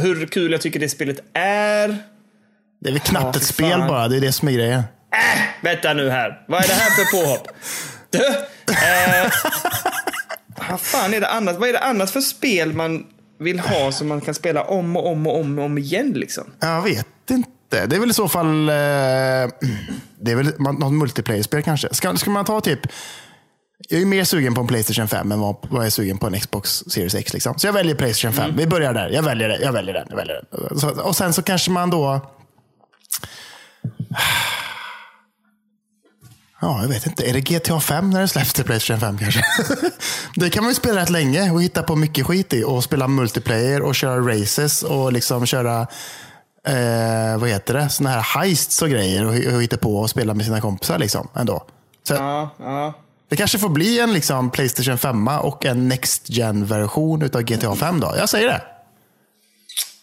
[0.00, 1.88] hur kul jag tycker det spelet är.
[2.80, 3.88] Det är väl knappt Ja, ett spel fan.
[3.88, 4.08] bara.
[4.08, 4.82] Det är det som är grejen.
[5.62, 6.44] Vänta nu här.
[6.48, 7.48] Vad är det här för påhopp?
[8.10, 9.30] Du, eh,
[10.70, 11.56] vad fan är det annat?
[11.56, 13.06] Vad är det annat för spel man
[13.40, 16.44] vill ha som man kan spela om och om och om och om igen liksom?
[16.60, 17.86] Jag vet inte.
[17.86, 18.74] Det är väl i så fall eh,
[20.20, 21.88] det är väl något multiplayer-spel kanske.
[21.94, 22.80] Ska, ska man ta typ
[23.88, 26.40] jag är mer sugen på en Playstation 5 än vad jag är sugen på en
[26.40, 27.32] Xbox Series X.
[27.32, 27.58] Liksom.
[27.58, 28.56] Så jag väljer Playstation 5.
[28.56, 29.08] Vi börjar där.
[29.08, 29.58] Jag väljer det.
[29.58, 30.06] Jag väljer den.
[30.10, 30.78] Jag väljer den.
[30.78, 32.20] Så, och sen så kanske man då...
[36.60, 37.30] Ja, jag vet inte.
[37.30, 39.42] Är det GTA 5 när det släpps till Playstation 5 kanske?
[40.34, 42.64] det kan man ju spela rätt länge och hitta på mycket skit i.
[42.64, 45.86] Och spela multiplayer och köra races och liksom köra
[46.66, 47.88] eh, vad heter det?
[47.88, 51.28] Såna här heists och grejer och, och hitta på och spela med sina kompisar liksom
[51.34, 51.66] ändå.
[52.02, 52.94] Så Ja, ja
[53.28, 57.76] det kanske får bli en liksom Playstation 5 och en Next gen version utav GTA
[57.76, 58.14] 5 då.
[58.18, 58.62] Jag säger det.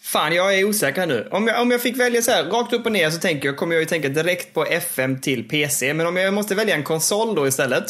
[0.02, 1.28] Fan, jag är osäker nu.
[1.32, 3.56] Om jag, om jag fick välja så här rakt upp och ner så tänker jag,
[3.56, 5.94] kommer jag ju tänka direkt på FM till PC.
[5.94, 7.84] Men om jag måste välja en konsol då istället.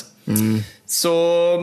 [0.86, 1.12] Så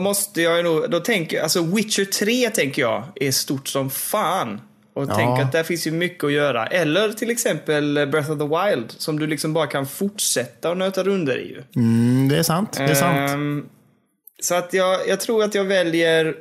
[0.00, 3.90] måste jag ju nog, då tänker jag, alltså Witcher 3 tänker jag är stort som
[3.90, 4.60] fan.
[4.94, 5.14] Och Ja.
[5.14, 6.66] tänk att där finns ju mycket att göra.
[6.66, 11.02] Eller till exempel Breath of the Wild som du liksom bara kan fortsätta och nöta
[11.04, 11.62] runder i ju.
[11.76, 12.72] Mm, det är sant.
[12.72, 13.30] Det är sant.
[13.30, 13.66] Ehm,
[14.42, 16.34] så att jag, jag tror att jag väljer...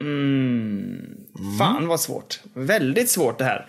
[0.00, 0.96] Mm,
[1.58, 2.40] fan vad svårt.
[2.54, 3.66] Väldigt svårt det här.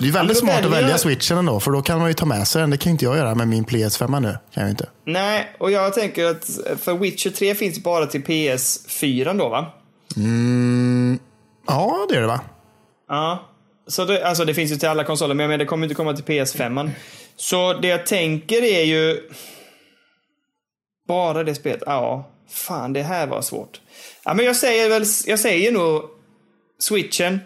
[0.00, 2.48] Det är väldigt smart att välja switchen ändå, för då kan man ju ta med
[2.48, 2.70] sig den.
[2.70, 4.38] Det kan inte jag göra med min PS5 nu.
[4.54, 4.88] Kan jag inte.
[5.04, 9.66] Nej, och jag tänker att för Witcher 3 finns bara till PS4 då va?
[11.66, 12.40] Ja, det är det va?
[13.12, 13.48] Ja.
[13.86, 15.94] Så det, alltså det finns ju till alla konsoler, men jag menar, det kommer inte
[15.94, 16.56] komma till PS5.
[16.70, 16.90] -man.
[17.36, 19.30] Så det jag tänker är ju...
[21.08, 21.82] Bara det spelet.
[21.86, 23.80] Ja, fan det här var svårt.
[24.24, 26.02] Ja, men jag säger väl, jag säger nog
[26.78, 27.40] switchen.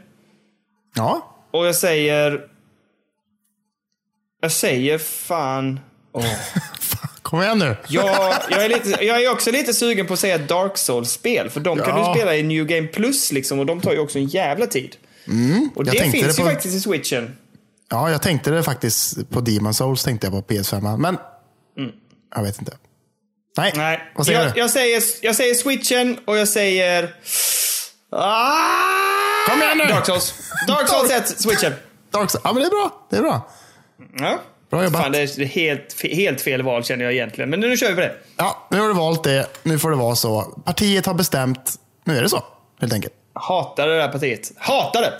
[0.94, 1.34] Ja.
[1.50, 2.46] Och jag säger...
[4.40, 5.80] Jag säger fan...
[6.12, 6.24] Åh.
[7.22, 7.76] Kom igen nu.
[7.88, 11.50] Jag, jag, är lite, jag är också lite sugen på att säga Dark Souls-spel.
[11.50, 12.08] För de kan Ja.
[12.08, 14.96] du spela i New Game Plus liksom, och de tar ju också en jävla tid.
[15.26, 17.36] Och Mm, jag det tänkte finns det ju på- faktiskt i switchen.
[17.90, 20.96] Ja, jag tänkte det faktiskt på Demon Souls, tänkte jag på PS5.
[20.98, 21.18] Men
[22.36, 22.76] jag vet inte.
[23.58, 23.84] Nej, Mm.
[23.86, 24.58] Nej, vad säger jag, du?
[24.60, 27.14] jag, säger, jag säger switchen och jag säger...
[28.10, 29.50] Ah!
[29.50, 29.84] Kom igen nu!
[29.84, 30.34] Dark Souls.
[30.68, 31.72] Dark Souls 1, switchen.
[32.10, 32.42] Dark Souls.
[32.44, 33.06] Ja, men det är bra.
[33.10, 33.48] Det är bra.
[34.18, 34.38] Ja.
[34.70, 35.02] Bra jobbat.
[35.02, 37.50] Fan, det är helt, helt fel val känner jag egentligen.
[37.50, 38.14] Men nu kör vi på det.
[38.36, 39.46] Ja, nu har du valt det.
[39.62, 40.42] Nu får det vara så.
[40.64, 41.74] Partiet har bestämt.
[42.04, 42.44] Nu är det så,
[42.80, 43.14] helt enkelt.
[43.40, 44.52] Hatar det där partiet.
[44.56, 45.16] Hatar det!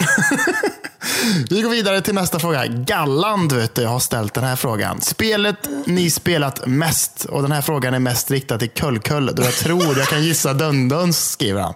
[1.55, 2.67] Vi går vidare till nästa fråga.
[2.67, 5.01] Galland vet du, har ställt den här frågan.
[5.01, 7.25] Spelet ni spelat mest?
[7.25, 9.27] Och den här frågan är mest riktad till Kullkull.
[9.35, 11.75] Då jag tror jag kan gissa Dunduns, skriver han.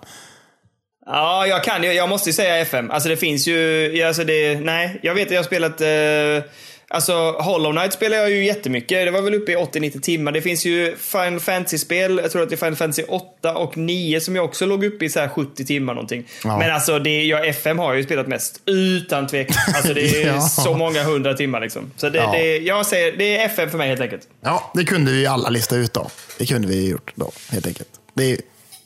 [1.07, 1.83] Ja, jag kan.
[1.83, 2.91] Jag måste ju säga FM.
[2.91, 4.03] Alltså det finns ju...
[4.03, 5.81] Alltså det, nej, jag vet att jag har spelat...
[5.81, 6.51] Eh,
[6.91, 9.05] alltså Hollow Knight spelar jag ju jättemycket.
[9.07, 10.33] Det var väl uppe i 80-90 timmar.
[10.33, 12.21] Det finns ju Final Fantasy-spel.
[12.23, 15.05] Jag tror att det är Final Fantasy 8 och 9 som jag också låg uppe
[15.05, 16.25] i så här 70 timmar någonting.
[16.45, 16.59] Ja.
[16.59, 18.61] Men alltså, det, jag, FM har jag ju spelat mest.
[18.67, 19.57] Utan tvekan.
[19.77, 20.41] Alltså det är Ja.
[20.41, 21.93] så många hundra timmar liksom.
[21.97, 22.33] Så det, Ja.
[22.33, 24.23] det, jag säger, det är FM för mig helt enkelt.
[24.41, 26.11] Ja, det kunde vi alla lista ut då.
[26.39, 27.89] Det kunde vi gjort då, helt enkelt.
[28.15, 28.39] Det är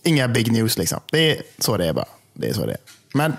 [0.02, 1.00] inga big news liksom.
[1.12, 2.06] Det är så det är bara.
[2.32, 2.78] Det är så det är.
[3.12, 3.32] Men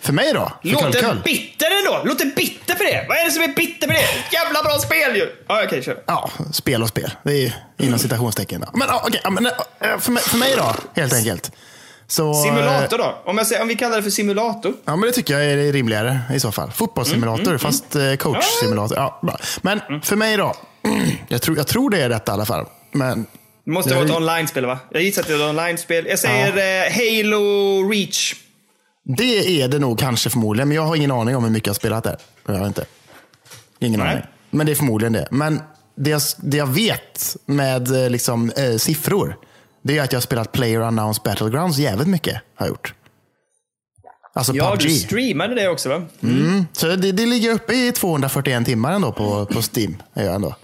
[0.00, 0.52] för mig då?
[0.62, 2.02] För Låter bitter ändå!
[2.04, 3.06] Låter bitter för det!
[3.08, 4.08] Vad är det som är bitter för det?
[4.32, 5.30] Jävla bra spel ju!
[5.48, 6.02] Ja, okej, kör.
[6.06, 7.10] Ja, spel och spel.
[7.22, 8.60] Det är ju inom citationstecken.
[8.60, 8.78] Då.
[8.78, 11.52] Men, ja, okej, ja, men eh, för, mig, för mig då, helt enkelt.
[12.06, 13.22] Så, eh, Simulator då?
[13.24, 14.74] Om, säger, om vi kallar det för simulator.
[14.84, 16.70] Ja, men det tycker jag är rimligare i så fall.
[16.70, 18.96] Fotbollssimulator, fast eh, coach-simulator.
[18.96, 19.38] Ja, bra.
[19.62, 20.54] Men för mig då,
[21.28, 22.66] jag tror, jag tror det är rätt i alla fall.
[22.92, 23.26] Men
[23.64, 24.78] Det måste vara ett online-spel va?
[24.90, 26.06] Jag gissar att det är ett online-spel.
[26.08, 26.46] Jag säger
[26.86, 28.34] eh, Halo Reach.
[29.16, 31.74] Det är det nog kanske förmodligen, men jag har ingen aning om hur mycket jag
[31.74, 32.16] har spelat där.
[32.46, 32.84] Jag har inte.
[33.78, 34.10] Ingen Nej.
[34.12, 34.24] aning.
[34.50, 35.28] Men det är förmodligen det.
[35.30, 35.60] Men
[35.94, 39.36] det jag, det jag vet med eh, liksom, eh, siffror,
[39.82, 42.34] det är att jag har spelat Player Unknowns Battlegrounds jävligt mycket.
[42.54, 42.94] Har jag gjort.
[44.34, 44.82] Alltså Ja, PubG.
[44.82, 46.02] du streamade det också va?
[46.22, 46.66] Mm.
[46.72, 49.96] Så det, det ligger uppe i 241 timmar ändå på, på Steam.
[50.14, 50.54] Är jag ändå.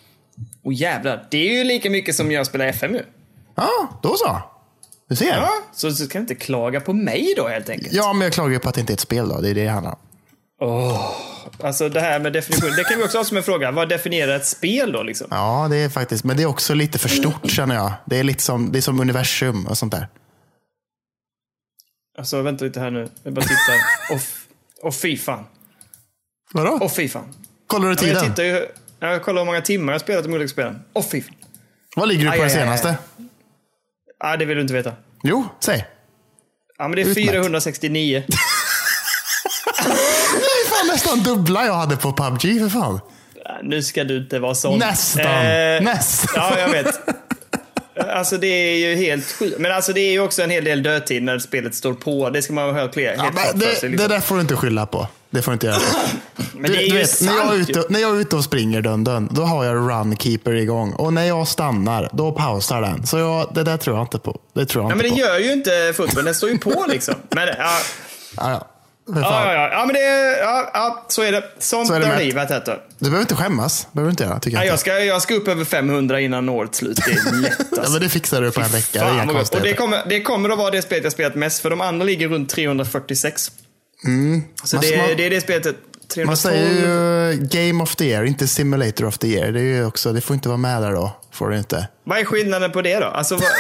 [0.65, 3.07] Och jävlar, det är ju lika mycket som jag spelar FM nu.
[3.55, 3.69] Ja,
[4.03, 4.43] då så.
[5.09, 5.27] Du ser.
[5.37, 7.93] Ja, så du kan inte klaga på mig då helt enkelt.
[7.93, 9.41] Ja, men jag klagar ju på att det inte är ett spel då.
[9.41, 9.99] Det är det det handlar om.
[11.63, 13.71] Alltså det här med definition, det kan vi också ha som en fråga.
[13.71, 15.27] Vad definierar ett spel då liksom?
[15.31, 16.25] Ja, det är faktiskt.
[16.25, 17.93] Men det är också lite för stort känner jag.
[18.07, 20.09] Det är lite som, det är som universum och sånt där.
[22.19, 23.09] Alltså vänta lite här nu.
[23.23, 24.15] Jag bara tittar.
[24.15, 24.21] Och,
[24.89, 25.45] och fy fan.
[26.53, 26.71] Vadå?
[26.71, 27.35] Och fy fan.
[27.67, 28.31] Kollar du Ja, men Jag tiden?
[28.35, 28.67] tittar ju,
[29.01, 30.83] jag kollar hur många timmar jag har spelat de olika spelen.
[30.93, 31.35] Och fy fan.
[31.97, 32.89] Vad ligger du på Aj, det aj, aj, senaste?
[32.89, 33.24] aj.
[34.27, 34.93] Ah, det vill du inte veta.
[35.23, 35.85] Jo, säg.
[36.79, 37.31] Ja, men det är Utmärkt.
[37.31, 38.23] 469.
[38.29, 38.33] Det
[40.45, 43.01] är fan nästan dubbla jag hade på PubG för fan.
[43.63, 44.79] Nu ska du inte vara sån.
[44.79, 45.25] Nästan.
[45.27, 46.31] Eh, Nästan.
[46.37, 47.01] Ja, jag vet.
[47.97, 49.59] Alltså det är ju helt sjukt.
[49.59, 52.31] Men alltså det är ju också en hel del dödtid när spelet står på.
[52.31, 53.81] Det ska man ha helt, helt Ja, men det, sig.
[53.81, 54.09] det Liksom.
[54.11, 55.09] där får du inte skylla på.
[55.31, 55.77] Det får du inte göra.
[56.55, 58.37] Men Du, det är du vet, när, jag är sant ute, när jag är ute
[58.37, 60.93] och springer dun-dun, då har jag Runkeeper igång.
[60.93, 63.07] Och när jag stannar, då pausar den.
[63.07, 64.41] Så jag, det där tror jag inte på.
[64.55, 65.29] Det tror jag Ja, men inte det på.
[65.33, 66.25] gör ju inte fotbollen.
[66.25, 67.15] Den står ju på liksom.
[67.29, 67.79] Men, ja,
[68.37, 68.69] Ja,
[69.07, 69.15] ja.
[69.21, 69.69] Ja, ja, ja.
[69.73, 71.43] ja, men det, ja, ja, så är det.
[71.59, 72.51] Sånt Så är det är livet.
[72.51, 72.79] Heter.
[72.99, 73.87] Du behöver inte skämmas.
[73.93, 74.81] behöver inte göra, tycker Ja, jag jag, inte.
[74.81, 76.97] ska, jag ska upp över 500 innan årets slut.
[77.07, 77.93] Det är lätt Ja, alltså.
[77.93, 79.05] men det fixar du på en vecka.
[79.05, 79.55] Det Fan, gott.
[79.55, 82.05] och det kommer, det kommer att vara det spelet jag spelat mest, för de andra
[82.07, 83.43] ligger runt 346.
[83.45, 83.53] Så
[84.07, 84.31] Mm.
[84.33, 85.65] Man- det, man- det är det spelet.
[85.65, 85.75] Man
[86.15, 86.37] 312.
[86.37, 89.53] säger ju Game of the Year, inte Simulator of the Year.
[89.53, 91.17] Det, är ju också, det får inte vara med där då.
[91.33, 91.89] Får det inte.
[92.05, 93.07] Vad är skillnaden på det då?
[93.07, 93.45] Alltså, vad...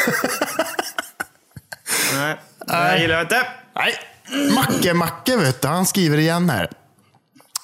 [2.12, 3.46] Nej, det gillar jag inte.
[3.76, 3.94] Nej.
[4.54, 6.68] Macke Macke vet du, han skriver igen här.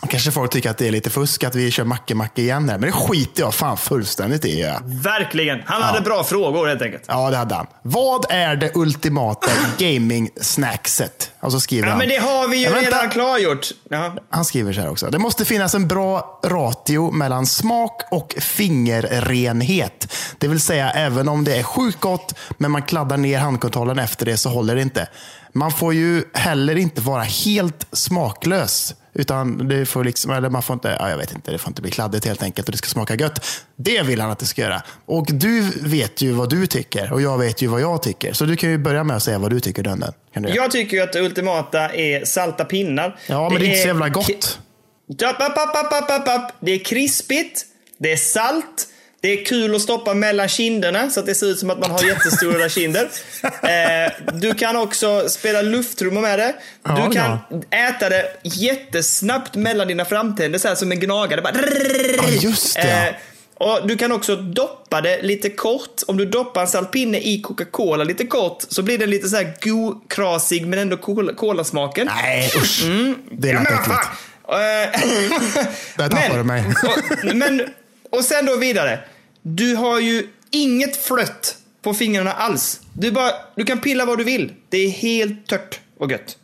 [0.09, 2.79] Kanske folk tycker att det är lite fusk att vi kör Macke Macke igen här.
[2.79, 4.61] Men det skiter jag fan fullständigt i.
[4.61, 5.63] Ja, Verkligen.
[5.67, 7.05] Han hade bra frågor helt enkelt.
[7.09, 7.67] ja det hade han.
[7.83, 11.31] Vad är det ultimata gaming-snackset?
[11.41, 11.99] Och så skriver Ja, han.
[11.99, 12.87] men det har vi ju Ja, vänta.
[12.91, 13.67] redan klargjort.
[13.91, 14.15] Ja.
[14.31, 15.07] Han skriver så här också.
[15.11, 20.13] Det måste finnas en bra ratio mellan smak och fingerrenhet.
[20.39, 24.27] Det vill säga, även om det är sjukt gott, men man kladdar ner handkontrollen efter
[24.27, 25.09] det så håller det inte.
[25.53, 28.95] Man får ju heller inte vara helt smaklös.
[29.15, 31.83] Utan det får liksom, eller man får inte, ja, jag vet inte, det får inte
[31.83, 33.47] bli kladdigt helt enkelt och det ska smaka gött.
[33.77, 34.83] Det vill han att det ska göra.
[35.07, 38.33] Och du vet ju vad du tycker och jag vet ju vad jag tycker.
[38.33, 40.13] Så du kan ju börja med att säga vad du tycker Dunden.
[40.35, 40.57] Kan du göra?
[40.57, 43.19] Jag tycker ju att det ultimata är salta pinnar.
[43.27, 44.29] ja, men det är inte så jävla gott.
[45.09, 46.55] Upp, upp, upp, upp, upp, upp, upp.
[46.61, 47.67] Det är krispigt,
[47.99, 48.89] det är salt,
[49.23, 51.91] det är kul att stoppa mellan kinderna så att det ser ut som att man
[51.91, 53.09] har jättestora kinder.
[53.43, 56.55] Eh, du kan också spela lufttrummor med det.
[56.85, 57.39] Du det kan
[57.71, 61.41] äta det jättesnabbt mellan dina framtänder, så här som en gnagare.
[61.43, 61.53] Bara...
[62.17, 63.09] Ja, just det.
[63.09, 63.15] Eh,
[63.55, 66.03] och Du kan också doppa det lite kort.
[66.07, 69.55] Om du doppar en saltpinne i Coca-Cola lite kort så blir den lite så här
[69.63, 72.11] go-krasig men ändå cola- kolasmaken.
[72.23, 72.83] Nej, usch.
[73.33, 73.73] Det Ja, lät
[74.95, 75.69] äckligt.
[75.97, 76.65] Där tappade du mig.
[77.35, 77.63] men,
[78.13, 79.01] och sen då vidare.
[79.43, 82.81] Du har ju inget flött på fingrarna alls.
[82.93, 84.53] Du, bara, du kan pilla vad du vill.
[84.69, 86.37] Det är helt tört och gött.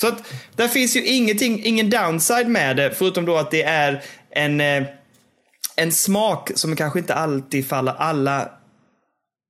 [0.00, 4.02] Så att där finns ju ingenting, ingen downside med det, förutom då att det är
[4.30, 4.82] en, eh,
[5.76, 8.50] en smak som kanske inte alltid faller alla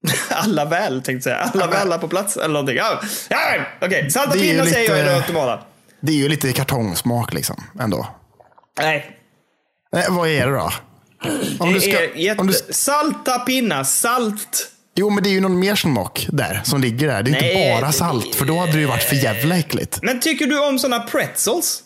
[0.31, 1.64] alla väl, tänkte jag säga.
[1.64, 2.76] Alla väl på plats eller någonting.
[2.76, 3.38] Ja, ja
[3.81, 3.88] okej.
[3.88, 4.11] Okay.
[4.11, 5.59] Salta pinnar säger jag är lite-
[6.00, 8.07] det är ju lite kartongsmak liksom ändå.
[8.78, 9.18] Nej,
[9.92, 10.72] Nej, vad är det då?
[11.59, 12.40] Om det är jätte...
[12.40, 14.70] om du, Salta pinnar, salt.
[14.96, 17.22] jo, men det är ju någon mer smak där som ligger där.
[17.22, 19.98] Det är Nej, inte bara salt, för då hade det ju varit för jävla äckligt.
[20.02, 21.83] Men tycker du om såna pretzels?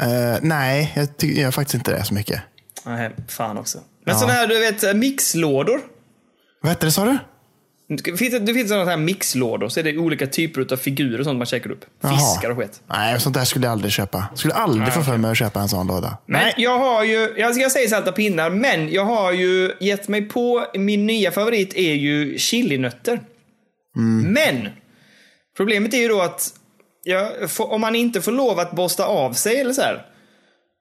[0.00, 0.08] Eh,
[0.42, 2.40] nej, jag tycker jag faktiskt inte det så mycket.
[2.86, 3.78] Nej, fan också.
[4.06, 4.20] Men Ja.
[4.20, 5.80] såna här, du vet, mixlådor.
[6.62, 7.18] Vad hette det sa du?
[8.04, 11.24] Det finns, det finns sådana här mixlådor, så är det olika typer av figurer och
[11.24, 11.84] sånt man checkar upp.
[12.02, 12.82] Fiskar och skit.
[12.86, 14.24] Nej, sånt där skulle jag aldrig köpa.
[14.34, 16.18] Skulle aldrig få för mig att köpa en sån låda.
[16.26, 20.22] Men jag har ju, jag ska säga salta pinnar, men jag har ju gett mig
[20.28, 23.20] på, min nya favorit är ju chilinötter.
[24.26, 24.68] Men,
[25.56, 26.48] problemet är ju då att
[27.04, 30.06] jag, får- om man inte får lov att borsta av sig eller så här,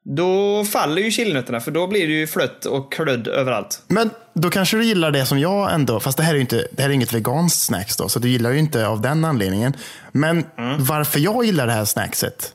[0.06, 3.84] då faller ju chilinötterna för då blir det ju flött och klödd överallt.
[3.88, 6.68] Men då kanske du gillar det som jag ändå, fast det här är ju inte,
[6.72, 9.74] det här är inget veganskt snacks då, så du gillar ju inte av den anledningen.
[10.12, 10.46] Men
[10.80, 12.54] varför jag gillar det här snackset,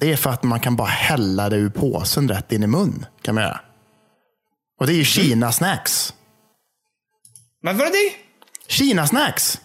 [0.00, 3.06] det är för att man kan bara hälla det ur påsen rätt in i mun.
[3.22, 3.60] Kan man göra.
[4.80, 6.14] Och det är ju Kina-snacks.
[7.62, 8.12] Men vad är det?
[8.68, 9.60] Kina-snacks!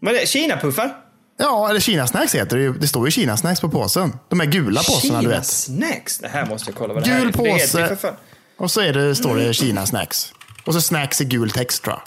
[0.00, 0.26] Vad är det?
[0.26, 1.07] Kinapuffar?
[1.40, 2.72] Ja, eller Kina-snacks heter det ju.
[2.72, 4.12] Det står ju Kina-snacks på påsen.
[4.28, 5.46] De här gula påsarna, du vet.
[5.46, 6.18] snacks?
[6.18, 7.32] Det här måste jag kolla vad det här Gul är.
[7.32, 7.96] Det ju påse.
[7.96, 8.16] för
[8.58, 10.32] Och så är det, står det Kina-snacks.
[10.64, 12.02] Och så snacks i gul text tror jag.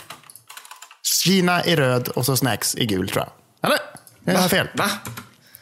[1.23, 3.69] Kina i röd och så snacks i gul tror jag.
[3.69, 3.79] Eller?
[4.23, 4.67] Jag har fel.
[4.73, 4.89] Va?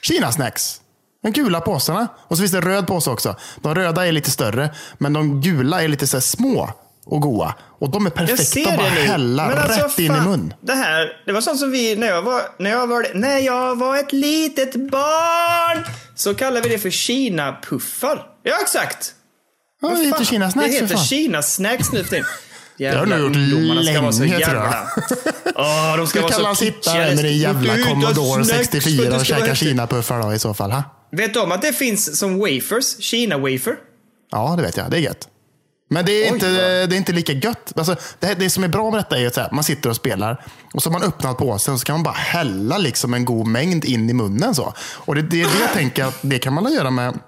[0.01, 0.81] Kina-snacks.
[1.23, 2.07] De gula påsarna.
[2.17, 3.35] Och så finns det röd påse också.
[3.61, 6.73] De röda är lite större, men de gula är lite så här små
[7.09, 7.53] och goa.
[7.79, 9.01] Och de är perfekta att bara det nu.
[9.01, 10.53] hälla Men alltså, rätt in i mun.
[10.61, 13.75] Det här, det var sånt som vi, när jag var, när jag var, när jag
[13.75, 18.25] var ett litet barn, så kallade vi det för Kina-puffar.
[18.43, 19.13] Ja, exakt.
[19.81, 20.23] Ja, det heter?
[20.25, 20.97] Kina-snacks Det heter.
[20.97, 22.25] Kina-snacks nu för tiden.
[22.25, 24.63] har Jävla du gjort ungdomarna ska vara så länge, tror jag.
[24.65, 24.87] jävla...
[25.55, 28.69] Åh, de ska Hur vara kan så man sitta där med din jävla Commodore snacks
[28.69, 29.55] för att 64 det och käka.
[29.55, 30.71] Kina-puffar då i så fall?
[30.71, 30.83] Ha?
[31.11, 32.99] Vet du om att det finns som wafers?
[32.99, 33.75] Kina-wafer?
[34.31, 34.91] Ja, det vet jag.
[34.91, 35.27] Det är gött.
[35.91, 36.47] Men det är, Oj, inte,
[36.87, 37.73] det är inte lika gött.
[37.75, 40.45] Alltså, det, det som är bra med detta är att här, man sitter och spelar
[40.73, 43.47] och så har man öppnat påsen och så kan man bara hälla liksom en god
[43.47, 44.55] mängd in i munnen.
[44.55, 44.73] Så.
[44.79, 47.19] Och det, det är det jag tänker att det kan man göra med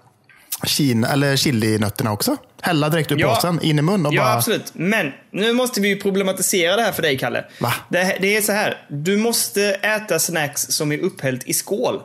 [0.65, 2.37] Kina, eller chilinötterna också.
[2.61, 3.35] Hälla direkt ur Ja.
[3.35, 4.33] påsen, in i mun och Ja, bara...
[4.33, 4.71] absolut.
[4.73, 7.45] Men nu måste vi ju problematisera det här för dig, Kalle.
[7.59, 7.73] Va?
[7.89, 8.85] Det, det är så här.
[8.89, 11.99] Du måste äta snacks som är upphällt i skål.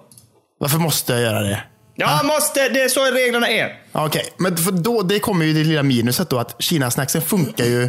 [0.61, 1.63] Varför måste jag göra det?
[1.97, 2.69] Ja, måste.
[2.69, 3.81] Det är så reglerna är.
[3.93, 7.83] Okej, men för då, det kommer ju det lilla minuset då att Kina-snacksen funkar ju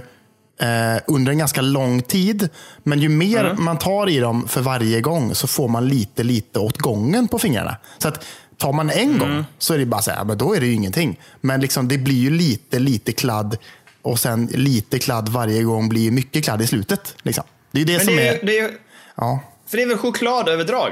[0.62, 2.50] eh, under en ganska lång tid.
[2.84, 3.64] Men ju mer Mm.
[3.64, 7.40] man tar i dem för varje gång så får man lite, lite åt gången på
[7.40, 7.76] fingrarna.
[7.98, 8.26] Så att
[8.58, 9.20] tar man en Mm.
[9.20, 11.20] gång så är det bara så här, men då är det ju ingenting.
[11.42, 13.58] Men liksom, det blir ju lite, lite kladd
[14.02, 17.16] och sen lite kladd varje gång blir mycket kladd i slutet.
[17.22, 17.44] Liksom.
[17.72, 18.46] Det är ju det Men som det är, är...
[18.46, 18.78] det är, ju-
[19.16, 20.92] Ja, för det är väl chokladöverdrag?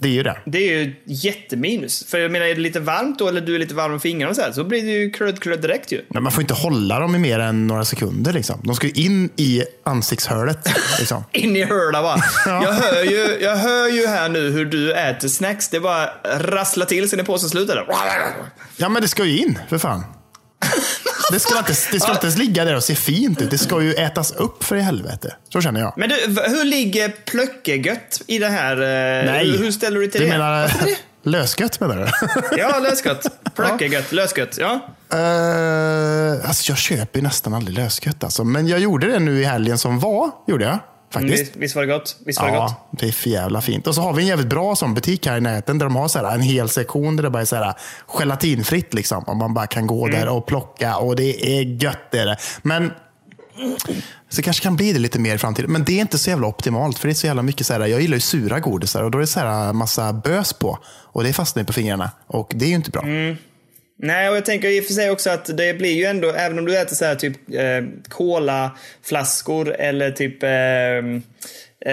[0.00, 0.38] Det är ju det.
[0.44, 2.04] Det är ju jätteminus.
[2.08, 4.34] För jag menar, är det lite varmt då, eller du är lite varm om fingrarna
[4.34, 6.04] så här, så blir det ju klödd, klödd direkt ju.
[6.08, 8.32] Men man får inte hålla dem i mer än några sekunder.
[8.32, 8.60] Liksom.
[8.64, 10.68] De ska ju in i ansiktshålet.
[10.98, 11.24] Liksom.
[11.32, 12.16] In i bara.
[12.46, 12.62] Ja.
[12.64, 15.68] Jag, hör ju, jag hör ju här nu hur du äter snacks.
[15.68, 17.70] Det bara rasslar till sen är påsen slut.
[17.70, 17.84] eller?
[18.76, 20.04] Ja, men det ska ju in, för fan.
[21.32, 23.50] Det ska, inte, det ska inte ligga där och se fint ut.
[23.50, 25.34] Det ska ju ätas upp för i helvete.
[25.52, 25.92] Så känner jag.
[25.96, 26.14] Men du,
[26.46, 28.76] hur ligger plöckegött i det här?
[28.76, 30.32] eh, Hur, hur ställer du till du det?
[30.32, 30.96] menar det?
[31.22, 32.06] lösgött menar du?
[32.58, 33.26] Ja, lösgött.
[33.54, 34.58] Plöckegött, lösgött.
[34.58, 34.80] Ja.
[35.14, 38.44] Uh, alltså jag köper ju nästan aldrig lösgött alltså.
[38.44, 40.30] Men jag gjorde det nu i helgen som var.
[40.46, 40.78] Gjorde jag.
[41.10, 41.42] Faktiskt.
[41.42, 42.16] Visst, visst var det gott?
[42.26, 42.70] Visst var det gott?
[42.70, 43.86] Ja, det är för jävla fint.
[43.86, 46.08] Och så har vi en jävligt bra sån butik här i närheten där de har
[46.08, 47.74] så här en hel sektion där det bara är så här
[48.18, 48.94] gelatinfritt.
[48.94, 49.22] Liksom.
[49.24, 50.20] Och man bara kan gå Mm.
[50.20, 51.98] där och plocka och det är gött.
[52.10, 52.36] Det är det.
[52.62, 52.92] Men
[54.28, 55.72] så det kanske kan bli det lite mer i framtiden.
[55.72, 56.98] Men det är inte så jävla optimalt.
[56.98, 59.18] För det är så jävla mycket så här, jag gillar ju sura godisar och då
[59.18, 60.78] är det så här massa bös på.
[60.86, 62.10] Och det fastnar på fingrarna.
[62.26, 63.02] Och det är ju inte bra.
[63.02, 63.36] Mm.
[64.00, 66.58] Nej, och jag tänker i och för sig också att det blir ju ändå, även
[66.58, 70.50] om du äter så här typ eh, colaflaskor eller typ, eh,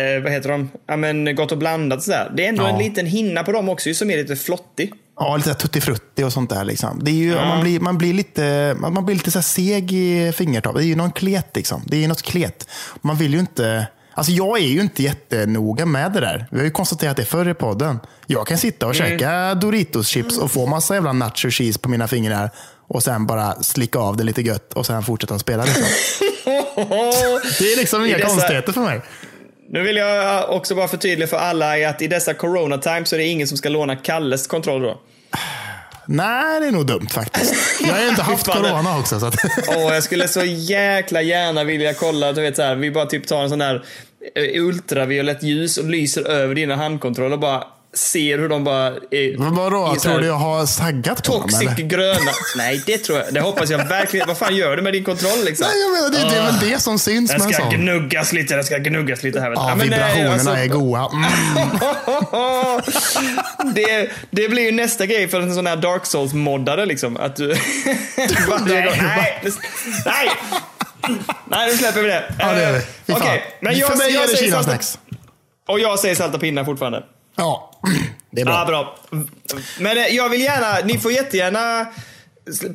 [0.01, 0.69] eh, vad heter de?
[0.87, 2.31] Ja men gott och blandat sådär.
[2.37, 2.69] Det är ändå Ja.
[2.69, 4.93] en liten hinna på dem också ju som är lite flottig.
[5.19, 6.63] Ja, lite tuttifrutti och sånt där.
[6.63, 6.99] Liksom.
[7.03, 10.31] Det är ju, man, blir, man blir lite, man man blir lite så seg i
[10.35, 10.81] fingertoppen.
[10.81, 11.55] Det är ju någon klet.
[11.55, 11.81] Liksom.
[11.87, 12.69] Det är något klet.
[13.01, 13.87] Man vill ju inte...
[14.17, 16.45] Alltså jag är ju inte jättenoga med det där.
[16.51, 17.99] Vi har ju konstaterat det förr i podden.
[18.27, 22.49] Jag kan sitta och käka Doritos-chips och få massa jävla nacho cheese på mina fingrar
[22.87, 25.63] och sen bara slicka av det lite gött och sen fortsätta spela.
[25.63, 25.83] Liksom.
[27.59, 29.01] Det är liksom inga dessa- konstigheter för mig.
[29.69, 33.19] Nu vill jag också bara förtydliga för alla att i dessa corona times så är
[33.19, 35.01] det ingen som ska låna Kalles kontroll då.
[36.05, 37.81] Nej, det är nog dumt faktiskt.
[37.81, 39.19] Jag har ju inte haft corona också.
[39.19, 39.35] Så att...
[39.67, 43.27] Åh, jag skulle så jäkla gärna vilja kolla, du vet så här, vi bara typ
[43.27, 43.85] tar en sån där
[44.35, 47.63] eh, ultraviolett ljus och lyser över dina handkontroller och bara
[47.95, 51.41] ser hur de bara är Men vadå, här tror du jag har saggat på dem
[51.41, 52.31] Toxic gröna.
[52.57, 53.33] Nej, det tror jag.
[53.33, 54.27] Det hoppas jag verkligen.
[54.27, 55.67] Vad fan gör du med din kontroll liksom?
[55.67, 57.71] Nej, jag menar, det, det är väl det som syns Den med en ska sån.
[57.73, 59.51] gnuggas lite, den ska gnuggas lite här.
[59.51, 61.09] Ja, eh, vibrationerna alltså- är goa.
[61.13, 61.29] Mm.
[63.75, 67.17] det, det blir ju nästa grej för en sån här Dark Souls-moddare liksom.
[67.17, 67.47] Att du...
[68.67, 69.41] Nej,
[70.05, 70.29] nej!
[71.47, 72.33] Nej, nu släpper vi det.
[72.39, 72.77] Ja, det gör vi.
[72.77, 72.83] Eh,
[73.17, 73.57] Okej, fan.
[73.61, 74.77] men jag, jag är det säger salta.
[75.67, 77.03] Och jag säger salta pinnar fortfarande.
[77.35, 77.71] Ja,
[78.31, 78.53] det är bra.
[78.53, 78.95] Ja, bra.
[79.79, 81.85] Men eh, jag vill gärna, ni får jättegärna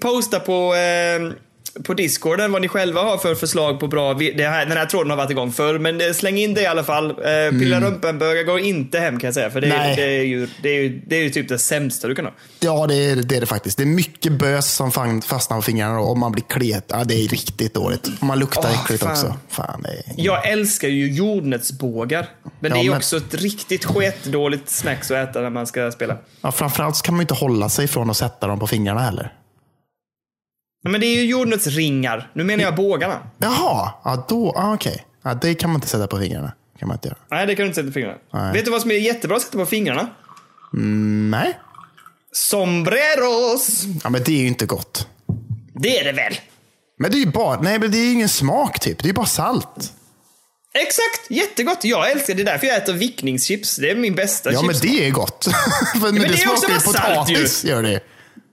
[0.01, 1.33] posta på, eh,
[1.85, 5.11] på discorden vad ni själva har för förslag på bra, det här, den här tråden
[5.11, 7.11] har varit igång förr, men eh, släng in det i alla fall.
[7.11, 10.49] Eh, Pilla rumpenbögar går inte hem kan jag säga, för det, är- det, är, ju,
[10.62, 12.33] det, är, ju, det är ju typ det sämsta du kan ha.
[12.61, 13.77] Ja, det är, det är det faktiskt.
[13.79, 14.90] Det är mycket bös som
[15.23, 16.85] fastnar på fingrarna och man blir klet.
[16.88, 18.07] Ja, det är riktigt dåligt.
[18.21, 19.12] Och man luktar Åh, äckligt fan.
[19.12, 19.35] också.
[19.49, 20.03] Fan, är...
[20.16, 22.27] Jag älskar ju jordnötsbågar,
[22.61, 25.90] men Ja, det är men- också ett riktigt sketdåligt snacks att äta när man ska
[25.93, 26.16] spela.
[26.40, 29.33] Ja, framförallt så kan man inte hålla sig från att sätta dem på fingrarna heller.
[30.83, 33.19] Men det är ju jordnötsringar, nu menar jag bågarna.
[33.38, 35.07] Jaha, ja, då, ja, okej.
[35.25, 36.53] Ja, det kan man inte sätta på fingrarna.
[36.79, 37.19] kan man inte göra.
[37.31, 38.19] Nej, det kan du inte sätta på fingrarna.
[38.33, 38.53] Nej.
[38.53, 40.09] Vet du vad som är jättebra att sätta på fingrarna?
[40.75, 41.59] Mm, nej,
[42.33, 43.83] Sombreros!
[44.05, 45.07] ja, men det är ju inte gott.
[45.75, 46.35] Det är det väl?
[46.99, 48.99] Men det är ju bara, nej, men det är ju ingen smak typ.
[48.99, 49.93] Det är ju bara salt.
[50.75, 51.85] Exakt, jättegott.
[51.85, 52.43] Jag älskar det.
[52.43, 53.77] är därför jag äter vickningschips.
[53.77, 54.81] Det är min bästa Ja, men chips.
[54.81, 55.49] det är gott.
[56.03, 56.81] men det det, också smakar ju.
[56.81, 58.01] potatis, gör det.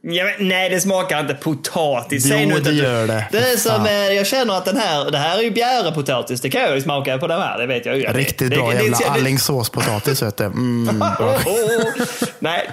[0.09, 2.25] Ja, nej, det smakar inte potatis.
[2.25, 3.25] Jo, Säg nu det gör det.
[3.31, 3.85] Det är som, Fan.
[3.87, 6.41] eh, jag känner att den här, det här är ju bjärepotatis.
[6.41, 8.03] Det kan jag ju smaka på den här, det vet jag ju.
[8.03, 10.43] Riktigt det- bra det- jävla Alingsåspotatis, vet du.
[10.43, 11.03] Mm.
[12.39, 12.69] Nej,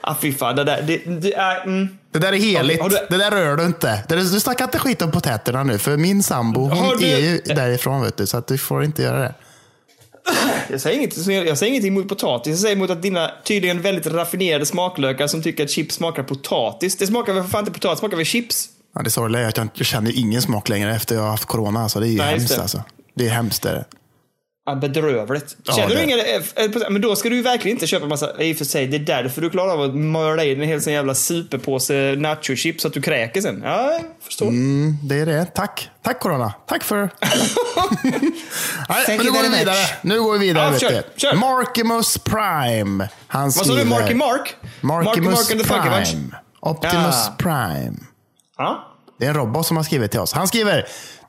[0.00, 0.56] ah, fy fan.
[0.56, 1.62] Det där, det, det är...
[1.62, 1.88] Mm.
[2.12, 2.82] Det där är heligt.
[2.82, 4.02] Har du- Det där rör du inte.
[4.08, 8.02] Du snackar inte skit om potäterna nu, för min sambo hon du- är ju därifrån,
[8.02, 9.34] vet du, så att du får inte göra det.
[10.70, 12.50] Jag säger, inget, jag säger ingenting mot potatis.
[12.50, 16.96] Jag säger emot att dina tydligen väldigt raffinerade smaklökar som tycker att chips smakar potatis.
[16.96, 18.68] Det smakar väl för fan inte potatis, det smakar väl chips?
[18.94, 21.44] Ja, det sorgliga är att jag, jag känner ingen smak längre efter jag har haft
[21.44, 21.80] corona.
[21.82, 22.00] Alltså.
[22.00, 22.56] Det är ju Nej, hemskt.
[22.56, 22.62] det.
[22.62, 22.82] Alltså.
[23.14, 23.64] Det är hemskt.
[23.64, 23.84] Är det.
[24.68, 25.56] Ja, bedrövligt.
[25.64, 26.18] Ja, Känner du det- ingen...
[26.18, 28.42] eh, eh, Men då ska du ju verkligen inte köpa massa...
[28.42, 30.82] I och för sig, det är därför du klarar av att mörda in en hel
[30.82, 33.62] sån jävla superpåse nachochips så att du kräker sen.
[33.64, 34.46] Ja, jag förstår.
[34.48, 35.44] Mm, det är det.
[35.44, 35.90] Tack.
[36.02, 36.52] Tack corona.
[36.68, 36.96] Tack för...
[38.88, 39.74] Nej, Thank men nu går vi vidare.
[39.76, 39.94] much.
[40.02, 40.72] Nu går vi vidare.
[40.72, 41.02] Ja, kör, du.
[41.20, 41.34] kör.
[41.34, 43.08] Markimus Prime.
[43.26, 43.82] Han Vad sa skriver...
[43.84, 43.88] du?
[43.90, 44.56] Marky Mark?
[44.80, 45.68] Markimus Mark?
[45.68, 46.24] Prime.
[46.60, 47.34] Optimus Ja.
[47.38, 47.96] Prime.
[48.58, 48.92] Ja.
[49.18, 50.32] Det är en robot som har skrivit till oss.
[50.32, 50.86] Han skriver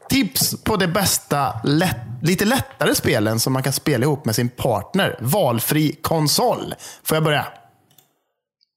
[0.10, 4.49] tips på det bästa, lätt, lite lättare spelen som man kan spela ihop med sin
[4.49, 5.17] partner.
[5.21, 6.75] Valfri konsol.
[7.03, 7.45] Får jag börja?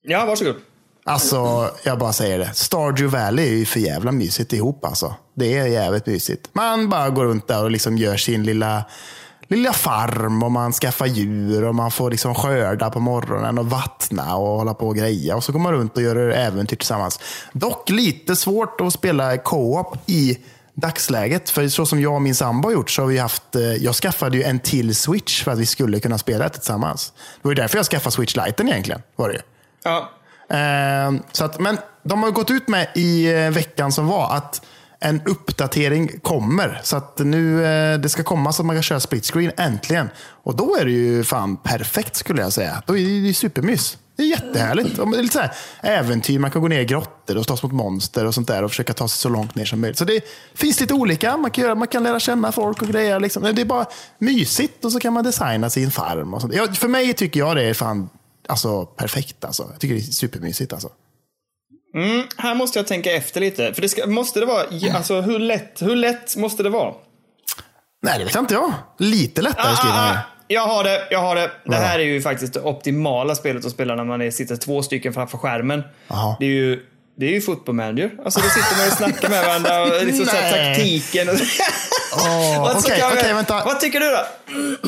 [0.02, 0.56] Ja, varsågod.
[1.04, 2.50] Alltså, jag bara säger det.
[2.54, 5.14] Stardew Valley är ju för jävla mysigt ihop alltså.
[5.34, 6.48] Det är jävligt mysigt.
[6.52, 8.84] Man bara går runt där och liksom gör sin lilla,
[9.48, 14.36] lilla farm och man skaffar djur och man får liksom skörda på morgonen och vattna
[14.36, 15.36] och hålla på och greja.
[15.36, 17.20] Och så går man runt och gör äventyr tillsammans.
[17.52, 20.38] Dock lite svårt att spela co-op i
[20.80, 21.50] dagsläget.
[21.50, 23.94] För så som jag och min sambo har gjort så har vi haft, eh, jag
[23.94, 27.12] skaffade ju en till switch för att vi skulle kunna spela det tillsammans.
[27.16, 29.02] Det var ju därför jag skaffade switch liten egentligen.
[29.16, 29.40] Var det ju.
[29.84, 30.10] Ja.
[30.56, 34.62] Eh, så att, men de har gått ut med i eh, veckan som var att
[35.00, 36.80] en uppdatering kommer.
[36.82, 40.08] Så att nu eh, det ska komma så att man kan köra split screen äntligen.
[40.42, 42.82] Och då är det ju fan perfekt skulle jag säga.
[42.86, 43.98] Då är det ju supermys.
[44.20, 44.96] Det är jättehärligt.
[44.96, 47.72] Det är lite så här, äventyr, man kan gå ner i grottor och slåss mot
[47.72, 49.98] monster och sånt där och försöka ta sig så långt ner som möjligt.
[49.98, 51.36] Så det finns lite olika.
[51.36, 53.20] Man kan, göra, man kan lära känna folk och grejer.
[53.20, 53.42] Liksom.
[53.42, 53.86] Det är bara
[54.18, 56.34] mysigt och så kan man designa sin farm.
[56.34, 56.54] Och sånt.
[56.54, 58.08] Ja, för mig tycker jag det är fan
[58.48, 59.44] alltså, perfekt.
[59.44, 59.68] Alltså.
[59.72, 60.72] Jag tycker det är supermysigt.
[60.72, 60.88] Alltså.
[61.94, 63.74] Mm, här måste jag tänka efter lite.
[63.74, 64.64] För det ska, måste det vara...
[64.94, 66.94] Alltså, hur lätt, hur lätt måste det vara?
[68.02, 68.72] Nej, det vet jag inte jag.
[68.98, 70.16] Lite lättare skriver han.
[70.16, 70.20] Ah,
[70.52, 71.50] jag har det, jag har det.
[71.64, 74.82] Det här är ju faktiskt det optimala spelet att spela när man är, sitter två
[74.82, 75.82] stycken framför skärmen.
[76.08, 76.36] Jaha.
[76.40, 76.80] Det är ju
[77.16, 78.10] det är ju football manager.
[78.24, 81.28] Alltså då sitter man och snackar med varandra och liksom så taktiken.
[81.28, 81.34] Och,
[82.76, 83.62] och så kan vi- okej, vänta.
[83.64, 84.20] Vad tycker du då?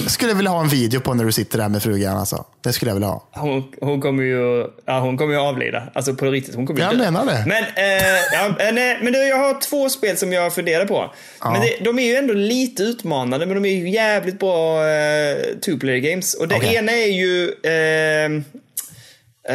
[0.03, 2.17] Jag skulle vilja ha en video på när du sitter där med frugan.
[2.17, 2.45] Alltså.
[2.65, 3.29] Det skulle jag vilja ha.
[3.33, 5.83] Hon, hon kommer ju ja, hon kommer ju avlida.
[5.95, 6.55] Alltså på riktigt.
[6.55, 7.05] Hon kommer ju Jag dö.
[7.11, 7.45] menar det.
[7.47, 11.15] Men, eh, ja, eh, nej, men det, jag har två spel som jag funderar på.
[11.45, 15.37] Men det, de är ju ändå lite utmanande, men de är ju jävligt bra eh,
[15.67, 16.35] two-player games.
[16.35, 16.75] Och det Okej.
[16.75, 17.53] ena är ju...
[17.65, 18.43] Eh,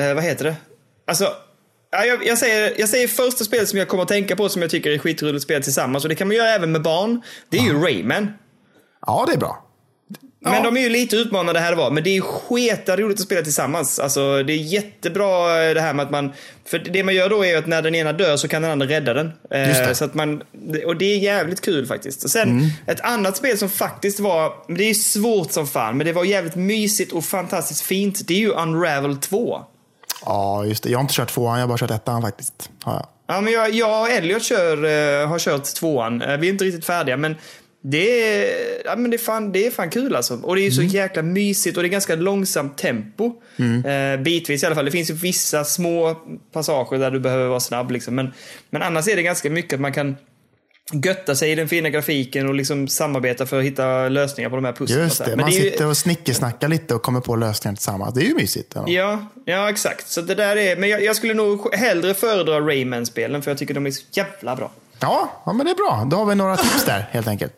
[0.02, 0.56] eh, vad heter det?
[1.08, 1.34] Alltså,
[1.92, 4.62] ja, jag, jag, säger, jag säger första spelet som jag kommer att tänka på som
[4.62, 6.04] jag tycker är skitroligt att spela tillsammans.
[6.04, 7.22] Och det kan man göra även med barn.
[7.50, 8.34] Det är ju Rayman.
[9.06, 9.64] Ja, det är bra.
[10.40, 11.92] Men de är ju lite utmanande här och var.
[11.92, 14.00] Men det är sketa roligt att spela tillsammans.
[14.00, 16.32] Alltså det är jättebra eh, det här med att man...
[16.66, 18.88] För det man gör då är att när den ena dör så kan den andra
[18.88, 19.32] rädda den.
[19.52, 19.96] Eh, Just det.
[19.96, 20.44] Så att man,
[20.86, 22.24] och det är jävligt kul faktiskt.
[22.24, 22.70] Och sen Mm.
[22.88, 24.54] ett annat spel som faktiskt var...
[24.68, 28.28] men Det är svårt som fan, men det var jävligt mysigt och fantastiskt fint.
[28.28, 29.62] Det är ju Unravel 2.
[30.28, 30.90] Ja, just det.
[30.90, 32.70] Jag har inte kört tvåan, jag har bara kört ettan faktiskt.
[32.86, 33.42] Ja, ja.
[33.42, 36.22] Men jag, jag och Elliot kör, eh, har kört tvåan.
[36.22, 37.36] Eh, vi är inte riktigt färdiga, men
[37.82, 38.48] det är,
[38.86, 40.40] ja, men det är, fan, det är fan kul alltså.
[40.44, 43.34] Och det är ju så jäkla mysigt och det är ganska långsamt tempo.
[43.86, 44.86] Eh, bitvis i alla fall.
[44.86, 46.16] Det finns ju vissa små
[46.52, 47.92] passager där du behöver vara snabb.
[47.92, 48.16] Liksom.
[48.16, 48.34] Men,
[48.70, 50.16] men annars är det ganska mycket att man kan
[50.94, 54.66] götta sig i den fina grafiken och liksom samarbeta för att hitta lösningar på de
[54.66, 55.00] här pusslen.
[55.04, 58.14] Just det, Men man det ju- sitter och snickesnackar lite och kommer på lösningar tillsammans.
[58.14, 58.72] Det är ju mysigt.
[58.76, 58.84] Ja.
[58.88, 60.10] Ja, ja exakt.
[60.10, 63.74] Så det där är, men jag, jag skulle nog hellre föredra Rayman-spelen för jag tycker
[63.74, 64.72] de är så jävla bra.
[65.00, 66.08] Ja, ja, men det är bra.
[66.12, 67.54] Då har vi några tips där helt enkelt.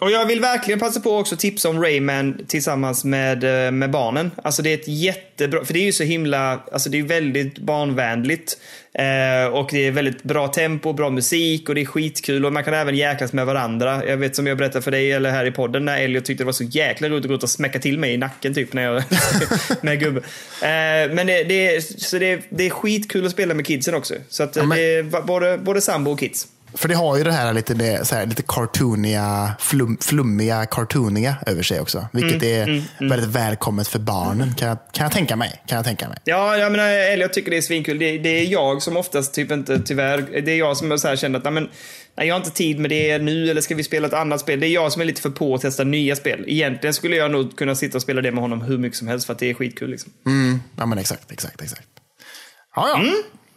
[0.00, 3.90] Och jag vill verkligen passa på också att tipsa om Rayman tillsammans med, eh, med
[3.90, 4.30] barnen.
[4.42, 7.58] Alltså det är ett jättebra, för det är ju så himla, alltså det är väldigt
[7.58, 8.58] barnvänligt.
[8.94, 12.64] Eh, och det är väldigt bra tempo, bra musik och det är skitkul och man
[12.64, 14.02] kan även jäklas med varandra.
[14.06, 16.46] Jag vet som jag berättade för dig eller här i podden när Elliot tyckte det
[16.46, 18.82] var så jäkla roligt att gå ut och smäcka till mig i nacken typ när
[18.82, 19.02] jag
[19.80, 20.20] med gubbe.
[20.62, 23.94] Eh, men det, det, är, så det, är, det är skitkul att spela med kidsen
[23.94, 24.14] också.
[24.28, 26.48] Så att eh, men- det är både, både sambo och kids.
[26.74, 31.62] För det har ju det här lite, det, här, lite cartooniga, flum, flummiga, cartooniga över
[31.62, 32.08] sig också.
[32.12, 35.62] Vilket Mm, är väldigt välkommet för barnen, kan jag, kan jag tänka mig.
[35.66, 36.18] Kan jag tänka mig.
[36.24, 37.98] Ja, jag menar, Elliot tycker det är svinkul.
[37.98, 41.16] Det, det är jag som oftast typ inte, tyvärr, det är jag som så här
[41.16, 41.68] känner att nej, men,
[42.16, 44.60] nej, jag har inte tid med det nu eller ska vi spela ett annat spel?
[44.60, 46.44] Det är jag som är lite för på att testa nya spel.
[46.46, 49.26] Egentligen skulle jag nog kunna sitta och spela det med honom hur mycket som helst
[49.26, 49.90] för att det är skitkul.
[49.90, 50.12] Liksom.
[50.26, 51.86] Mm, ja, men exakt, exakt, exakt.
[52.76, 53.02] Ja, ja.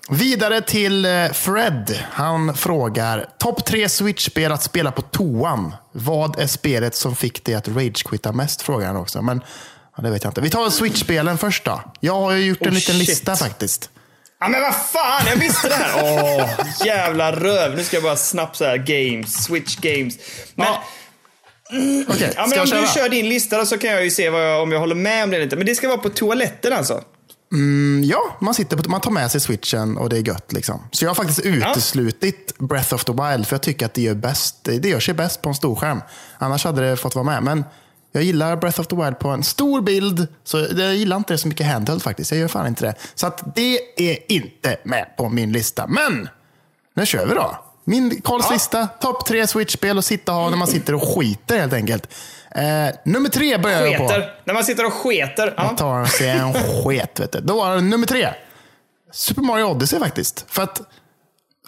[0.10, 0.20] Mm.
[0.20, 2.00] Vidare till eh, Fred.
[2.12, 5.76] Han frågar, topp tre Switch-spel att spela på toan.
[5.92, 8.62] Vad är spelet som fick dig att ragequitta mest?
[8.62, 9.22] Frågar han också.
[9.22, 9.42] Men
[9.98, 10.42] ja, det vet jag inte.
[10.42, 11.82] Vi tar Switch-spelen först då.
[12.00, 13.08] Jag har ju gjort en Oh, liten shit.
[13.10, 13.90] lista faktiskt.
[14.40, 16.04] Ja men vad fan, jag visste det här!
[16.04, 16.50] Åh,
[16.86, 17.76] jävla röv.
[17.76, 20.16] Nu ska jag bara snabbt så här, games, switch games.
[20.56, 20.84] Men, Ja.
[22.08, 22.82] Okej, ja, men om köra?
[22.82, 25.24] du kör din lista då så kan jag ju se jag, om jag håller med
[25.24, 25.56] om det eller inte.
[25.56, 27.04] Men det ska vara på toaletten alltså?
[27.52, 30.54] Mm, Ja, man, sitter på, man tar med sig switchen och det är gött.
[30.54, 30.80] Liksom.
[30.92, 34.16] Så jag har faktiskt uteslutit Breath of the Wild för jag tycker att det gör,
[34.16, 36.02] bäst, det gör sig bäst på en stor skärm.
[36.38, 37.44] Annars hade det fått vara med.
[37.44, 37.64] Men
[38.12, 40.28] jag gillar Breath of the Wild på en stor bild.
[40.44, 42.32] Så jag gillar inte det så mycket handheld faktiskt.
[42.32, 42.96] Jag gör fan inte det.
[43.16, 43.80] Så att det
[44.12, 45.88] är inte med på min lista.
[45.88, 46.30] Men
[46.96, 47.58] nu kör vi då.
[47.84, 48.54] Min Karls Ja.
[48.54, 48.88] lista.
[48.88, 52.08] Topp tre Switch-spel att sitta och ha när man sitter och skiter helt enkelt.
[52.56, 54.08] Eh, nummer tre börjar jag på.
[54.08, 54.34] Sketer.
[54.44, 55.54] När man sitter och sketer.
[55.58, 57.20] Man tar sig en sket.
[57.20, 57.40] Vet du.
[57.40, 58.30] Då var det nummer tre.
[59.12, 60.46] Super Mario Odyssey faktiskt.
[60.48, 60.82] För att,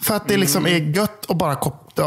[0.01, 1.57] för att det liksom är gött att bara,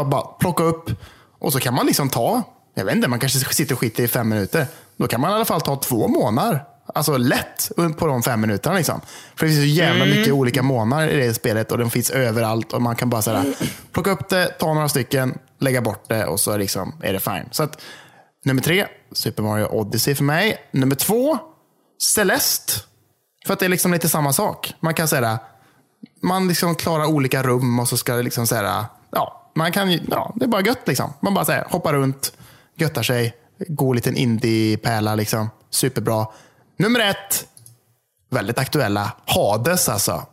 [0.03, 0.91] bara plocka upp
[1.39, 2.43] och så kan man liksom ta,
[2.75, 4.65] jag vet inte, man kanske sitter och skiter i fem minuter.
[4.97, 6.63] Då kan man i alla fall ta två månader.
[6.93, 8.75] Alltså lätt på de fem minuterna.
[8.75, 9.01] Liksom.
[9.35, 12.73] För det finns så jävla mycket olika månader i det spelet och de finns överallt.
[12.73, 13.53] Och man kan bara sådär,
[13.91, 17.45] plocka upp det, ta några stycken, lägga bort det och så liksom är det fine.
[17.51, 17.81] Så att,
[18.45, 20.57] nummer tre, Super Mario Odyssey för mig.
[20.71, 21.37] Nummer två,
[22.03, 22.73] Celeste.
[23.45, 24.73] För att det är liksom lite samma sak.
[24.79, 25.39] Man kan säga
[26.21, 30.33] man liksom klarar olika rum och så ska det liksom säga ja, man kan ja,
[30.35, 31.13] det är bara gött liksom.
[31.19, 32.33] Man bara säger hoppar runt,
[32.75, 33.33] göttar sig,
[33.67, 35.49] god liten indie-pärla liksom.
[35.69, 36.27] Superbra.
[36.77, 37.47] Nummer ett,
[38.31, 40.25] väldigt aktuella, Hades alltså.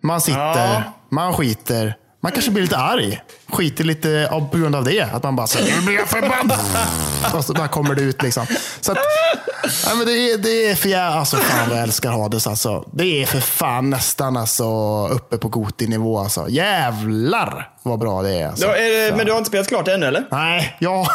[0.00, 0.82] Man sitter, Ja.
[1.08, 3.20] man skiter, man kanske blir lite arg.
[3.48, 5.00] Skiter lite av, på grund av det.
[5.00, 6.58] Att man bara säger nu blir jag förbannad.
[7.34, 8.46] Och så bara kommer det ut liksom.
[8.80, 8.98] Så att,
[9.86, 12.88] ja, men det, är, det är för jag, alltså fan vad jag älskar Hades alltså.
[12.92, 14.64] Det är för fan nästan alltså
[15.08, 16.48] uppe på Goti-nivå alltså.
[16.48, 18.48] Jävlar vad bra det är.
[18.48, 18.66] Alltså.
[18.66, 20.24] Då är det, men du har inte spelat klart ännu eller?
[20.30, 21.06] Nej, ja.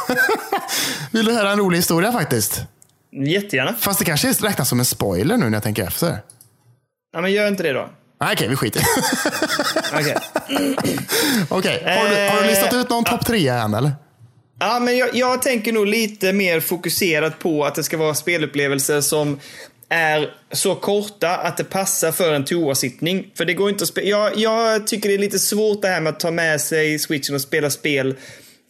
[1.11, 2.63] Vill du höra en rolig historia faktiskt?
[3.11, 3.73] Jättegärna.
[3.79, 6.17] Fast det kanske räknas som en spoiler nu när jag tänker efter.
[7.13, 7.89] Ja, men gör inte det då.
[8.25, 8.81] Nej, okej, vi skiter
[9.93, 10.17] Okej.
[11.49, 13.91] Okej, har, du, har du listat ut någon topp tre än eller?
[14.59, 19.01] Ja, men jag, jag tänker nog lite mer fokuserat på att det ska vara spelupplevelser
[19.01, 19.39] som
[19.89, 23.31] är så korta att det passar för en toasittning.
[23.37, 24.07] För det går inte att spela.
[24.07, 27.35] Jag, jag tycker det är lite svårt det här med att ta med sig switchen
[27.35, 28.15] och spela spel.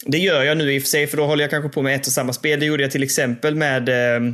[0.05, 1.95] Det gör jag nu i och för sig, för då håller jag kanske på med
[1.95, 2.59] ett och samma spel.
[2.59, 4.33] Det gjorde jag till exempel med eh,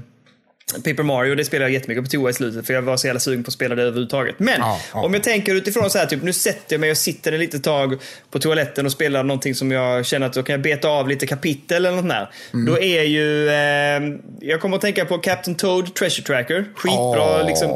[0.75, 3.19] Paper Mario, det spelade jag jättemycket på toa i slutet för jag var så jävla
[3.19, 4.35] sugen på att spela det överhuvudtaget.
[4.39, 4.99] Men Ja, ja.
[5.05, 7.63] om jag tänker utifrån så här, typ nu sätter jag mig och sitter en litet
[7.63, 7.97] tag
[8.31, 11.27] på toaletten och spelar någonting som jag känner att då kan jag beta av lite
[11.27, 12.29] kapitel eller något där.
[12.53, 12.65] Mm.
[12.65, 16.65] Då är ju, eh, jag kommer att tänka på Captain Toad Treasure Tracker.
[16.75, 17.47] Skitbra Åh.
[17.47, 17.69] liksom.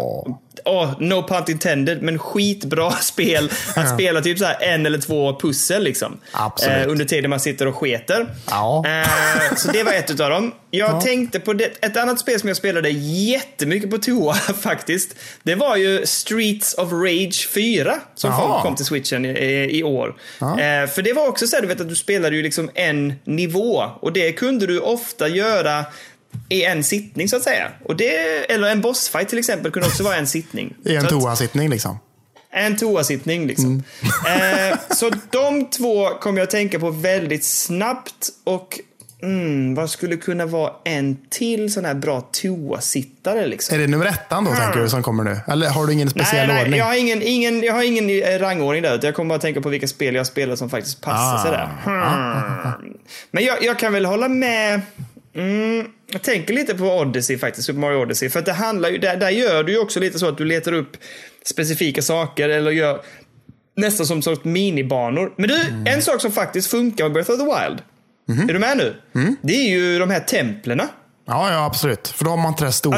[0.65, 5.83] Oh, no pun intended, men skitbra spel att spela typ så en eller två pussel
[5.83, 6.17] liksom.
[6.67, 8.27] Eh, under tiden man sitter och sketer.
[8.49, 8.83] Ja.
[8.87, 10.51] Eh, så det var ett utav dem.
[10.71, 15.15] Jag tänkte på det, ett annat spel som jag spelade jättemycket på toa faktiskt.
[15.43, 20.15] Det var ju Streets of Rage 4 som kom, kom till switchen i, i år.
[20.41, 23.13] Eh, för det var också så här, du vet att du spelade ju liksom en
[23.23, 25.85] nivå och det kunde du ofta göra
[26.49, 27.71] i en sittning så att säga.
[27.83, 28.15] Och det,
[28.51, 30.73] eller en bossfight till exempel kunde också vara en sittning.
[30.86, 31.99] I en toasittning liksom.
[32.51, 33.83] en toasittning liksom.
[34.27, 38.29] Eh, så de två kommer jag att tänka på väldigt snabbt.
[38.43, 38.79] Och
[39.23, 43.75] mm, vad skulle kunna vara en till sån här bra toasittare liksom?
[43.75, 45.39] Är det nummer ettan då, tänker du, som kommer nu?
[45.47, 46.79] Eller har du ingen speciell nej, nej, ordning?
[46.79, 48.99] jag har ingen, ingen, jag har ingen eh, rangordning där.
[49.03, 51.43] Jag kommer bara tänka på vilka spel jag spelar som faktiskt passar Ah.
[51.43, 51.69] sådär.
[51.83, 52.93] Hmm.
[53.31, 54.81] Men jag, jag kan väl hålla med.
[55.36, 58.29] Mm, jag tänker lite på Odyssey faktiskt, Super Mario Odyssey.
[58.29, 60.45] För att det handlar ju, där, där gör du ju också lite så att du
[60.45, 60.97] letar upp
[61.45, 63.01] specifika saker eller gör
[63.77, 65.33] nästan som sorts minibanor.
[65.37, 65.87] Men du, Mm.
[65.87, 67.81] en sak som faktiskt funkar med Breath of the Wild.
[68.27, 68.49] Mhm.
[68.49, 68.95] Är du med nu?
[69.15, 69.35] Mm.
[69.41, 70.87] Det är ju de här templerna.
[71.27, 72.07] Ja, ja, absolut.
[72.07, 72.97] För då har man inte de stora,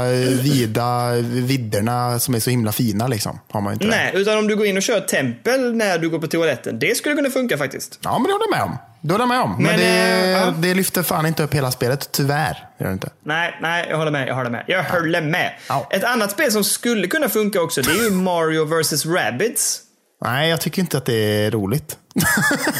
[0.00, 3.06] Att eh, vida vidderna som är så himla fina.
[3.08, 3.38] Liksom.
[3.50, 3.90] Har man inte det.
[3.90, 6.78] Nej, utan om du går in och kör tempel när du går på toaletten.
[6.78, 7.98] Det skulle kunna funka faktiskt.
[8.02, 8.78] Ja, men det håller jag med om.
[9.04, 9.50] Det håller jag med om.
[9.50, 10.54] Men, Men, det, eh, ja.
[10.58, 12.68] det lyfter fan inte upp hela spelet, tyvärr.
[12.78, 13.10] Gör det inte.
[13.24, 14.28] Nej, nej, jag håller med.
[14.28, 14.64] Jag håller med.
[14.66, 15.52] Jag håller med.
[15.68, 15.88] Ja.
[15.90, 19.06] Ett annat spel som skulle kunna funka också, det är ju Mario vs.
[19.06, 19.80] Rabbids.
[20.24, 21.14] Nej, jag tycker inte att det
[21.46, 21.98] är roligt.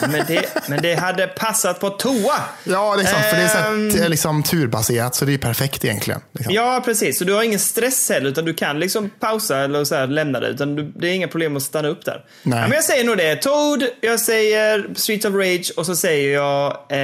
[0.01, 2.35] Men det, men det hade passat på toa.
[2.65, 3.25] ja, det är sant.
[3.31, 3.69] För det är så här,
[4.05, 4.11] Ehm.
[4.11, 6.21] liksom turbaserat, så det är perfekt egentligen.
[6.33, 6.55] Liksom.
[6.55, 7.19] Ja, precis.
[7.19, 10.41] Så du har ingen stress heller, utan du kan liksom pausa eller så här lämna
[10.41, 10.47] det.
[10.49, 12.25] Utan du, det är inga problem att stanna upp där.
[12.43, 12.59] Nej.
[12.59, 13.37] Ja, men jag säger nog det.
[13.37, 16.97] Toad, jag säger Streets of Rage och så säger jag eh,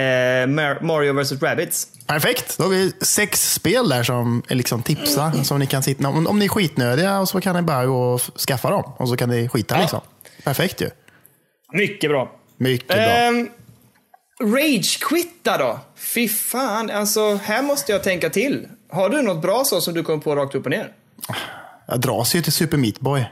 [0.47, 1.33] Mar- Mario vs.
[1.43, 1.87] Rabbids.
[2.07, 2.59] Perfekt.
[2.59, 5.33] Då har vi sex spel där som är liksom tipsa.
[5.45, 8.13] Som ni kan sitta, om, om ni är skitnödiga och så kan ni bara gå
[8.15, 8.93] och skaffa dem.
[8.97, 9.81] Och så kan ni skita Ja.
[9.81, 10.01] liksom.
[10.45, 10.91] Perfekt ju.
[11.73, 12.33] Mycket bra.
[12.57, 12.97] Mycket bra.
[12.97, 13.49] Ehm,
[14.43, 15.81] Rage-quitta då?
[15.97, 18.69] Fy fan, alltså här måste jag tänka till.
[18.91, 20.93] Har du något bra så som du kom på rakt upp och ner?
[21.87, 23.25] Jag dras ju till Super Meat Boy.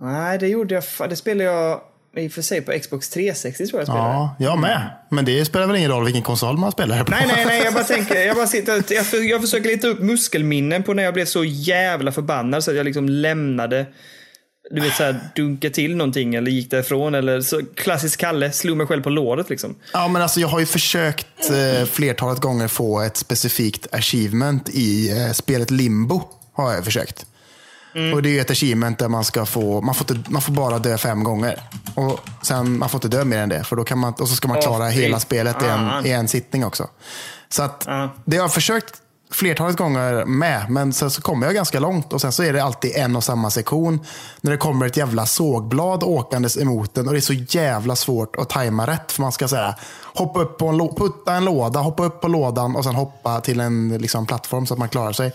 [0.00, 1.10] Nej, det gjorde jag.
[1.10, 1.80] Det spelade jag
[2.16, 4.08] i och för sig på Xbox 360 tror jag spelade.
[4.08, 4.90] Ja, jag med.
[5.08, 7.10] Men det spelar väl ingen roll vilken konsol man spelar på.
[7.10, 10.94] Nej, nej, nej, jag bara tänker, jag bara sitter, jag försöker leta upp muskelminnen på
[10.94, 13.86] när jag blev så jävla förbannad så att jag liksom lämnade,
[14.72, 18.86] du vet såhär, dunka till någonting eller gick därifrån eller så klassisk Kalle, slog mig
[18.86, 19.74] själv på låret liksom.
[19.92, 25.10] Ja, men alltså, jag har ju försökt eh, flertalet gånger få ett specifikt achievement i
[25.10, 26.22] eh, spelet Limbo.
[26.54, 27.26] Har jag försökt.
[28.14, 30.52] Och Det är ju ett achievement där man ska få, man får, inte, man får
[30.52, 31.60] bara dö fem gånger.
[31.94, 33.64] Och sen, Man får inte dö mer än det.
[33.64, 36.06] För då kan man, och så ska man klara fy hela spelet i en, fan.
[36.06, 36.88] i en sittning också.
[37.48, 38.14] Så att, Ja.
[38.24, 39.01] det har jag försökt
[39.32, 42.64] flertalet gånger med, men sen så kommer jag ganska långt och sen så är det
[42.64, 44.00] alltid en och samma sektion.
[44.40, 48.36] När det kommer ett jävla sågblad åkandes emot den och det är så jävla svårt
[48.36, 49.12] att tajma rätt.
[49.12, 49.74] För man ska säga
[50.14, 53.60] hoppa upp på en, putta en låda, hoppa upp på lådan och sen hoppa till
[53.60, 55.32] en liksom, plattform så att man klarar sig.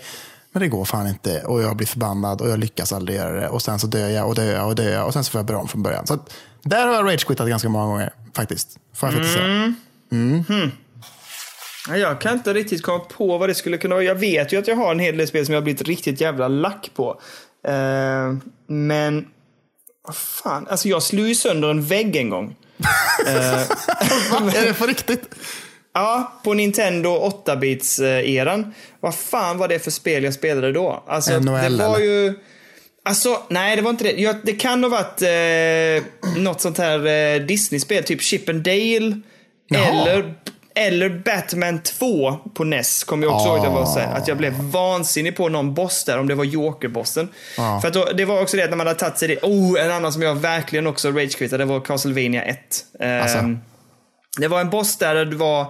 [0.52, 3.48] Men det går fan inte och jag blir förbannad och jag lyckas aldrig göra det.
[3.48, 5.38] Och sen så dör jag och dör jag och dör jag och sen så får
[5.38, 6.06] jag börja om från början.
[6.06, 8.78] Så att, där har jag rage-quittat ganska många gånger faktiskt.
[8.94, 9.74] Får jag faktiskt säga.
[10.08, 10.70] Ja,
[11.96, 14.04] Jag kan inte riktigt komma på vad det skulle kunna vara.
[14.04, 16.20] Jag vet ju att jag har en hel del spel som jag har blivit riktigt
[16.20, 17.20] jävla lack på.
[17.68, 18.36] Eh,
[18.66, 19.26] men,
[20.06, 22.56] vad fan, alltså jag slog ju sönder en vägg en gång.
[24.30, 24.52] Va?
[24.54, 25.34] Är det på riktigt?
[25.94, 28.74] Ja, på Nintendo 8-bits-eran.
[29.00, 31.04] Vad fan var det för spel jag spelade då?
[31.06, 32.34] Alltså, NHL, det var ju...
[33.04, 34.12] Alltså, nej det var inte det.
[34.12, 39.20] Jag, det kan ha varit eh, något sånt här eh, Disney-spel, typ Chip and Dale.
[39.68, 39.86] Jaha.
[39.86, 40.34] Eller,
[40.78, 43.04] eller Batman 2 på NES.
[43.04, 45.74] Kommer jag också ihåg att jag, var så här, att jag blev vansinnig på någon
[45.74, 47.28] boss där, om det var Joker-bossen.
[47.56, 47.80] Ja.
[47.80, 49.38] För att då, det var också det att när man hade tagit sig det.
[49.42, 52.58] Oh, en annan som jag verkligen också ragequittade, det var Castlevania 1.
[53.00, 53.38] Ehm, Alltså.
[54.38, 55.66] det var en boss där det var,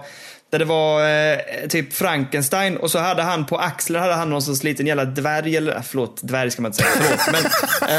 [0.51, 4.41] där det var eh, typ Frankenstein och så hade han på axeln hade han någon
[4.41, 7.51] sorts liten jävla dvärg, eller äh, förlåt, dvärg ska man inte säga, förlåt.
[7.81, 7.89] men,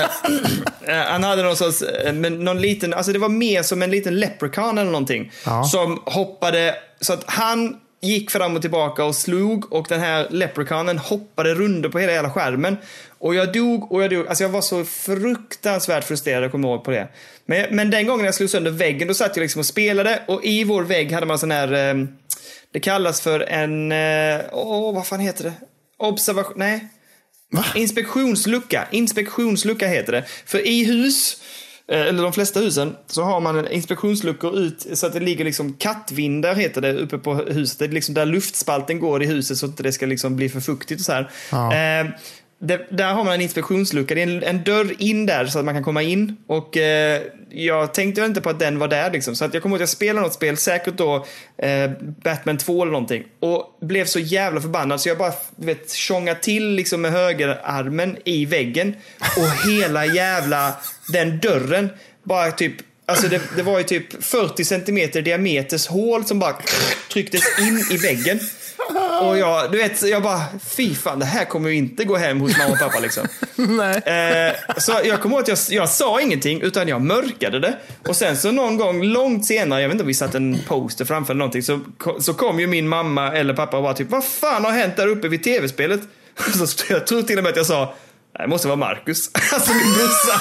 [0.89, 3.83] eh, eh, han hade någon sorts, eh, men någon liten, alltså det var mer som
[3.83, 5.33] en liten leprechaun eller någonting.
[5.47, 5.65] Ja.
[5.65, 10.99] Som hoppade, så att han gick fram och tillbaka och slog och den här leprechaunen
[10.99, 12.77] hoppade runder på hela jävla skärmen.
[13.19, 14.27] Och jag dog och jag dog.
[14.29, 17.09] Alltså jag var så fruktansvärt frustrerad, jag kommer ihåg på det.
[17.47, 20.45] Men, men den gången jag slog sönder väggen, då satt jag liksom och spelade och
[20.45, 22.05] i vår vägg hade man sån här, eh,
[22.73, 25.53] det kallas för en, eh, åh vad fan heter det?
[25.99, 26.89] Observation, nej.
[27.53, 27.65] Va?
[27.75, 28.89] Inspektionslucka.
[28.91, 30.25] Inspektionslucka heter det.
[30.47, 31.43] För i hus,
[31.95, 35.73] eller de flesta husen, så har man en inspektionsluckor ut så att det ligger liksom
[35.73, 37.79] kattvindar heter det uppe på huset.
[37.79, 40.49] Det är liksom där luftspalten går i huset så att det inte ska liksom bli
[40.49, 41.31] för fuktigt och så här.
[41.51, 41.75] Ja.
[41.75, 42.07] Eh,
[42.63, 44.15] det, där har man en inspektionslucka.
[44.15, 46.37] Det är en, en, dörr in där så att man kan komma in.
[46.47, 49.37] Och eh, jag tänkte inte på att den var där liksom.
[49.37, 51.27] Så att jag kommer ihåg att jag spelade något spel, säkert då
[51.59, 53.25] eh, Batman 2 eller någonting.
[53.41, 58.45] Och blev så jävla förbannad så jag bara, vet, tjongade till liksom med högerarmen i
[58.45, 58.97] väggen.
[59.37, 60.75] Och hela jävla
[61.13, 61.91] den dörren
[62.23, 62.75] bara typ
[63.07, 66.57] Alltså det, det var ju typ 40 centimeter diameters hål som bara
[67.13, 68.41] trycktes in i väggen.
[69.23, 70.41] Och jag, du vet, jag bara,
[70.77, 73.27] fy fan, det här kommer ju inte gå hem hos mamma och pappa liksom.
[73.57, 73.97] Nej.
[73.97, 77.77] Eh, så jag kommer ihåg att jag, jag sa ingenting, utan jag mörkade det.
[78.09, 81.05] Och sen så någon gång långt senare, jag vet inte om vi satte en poster
[81.05, 81.81] framför eller någonting, så,
[82.21, 85.07] så kom ju min mamma eller pappa och var typ, vad fan har hänt där
[85.07, 86.01] uppe vid tv-spelet?
[86.67, 87.95] Så jag tror till och med att jag sa,
[88.39, 89.31] det måste vara Marcus.
[89.53, 90.41] Alltså min brorsa.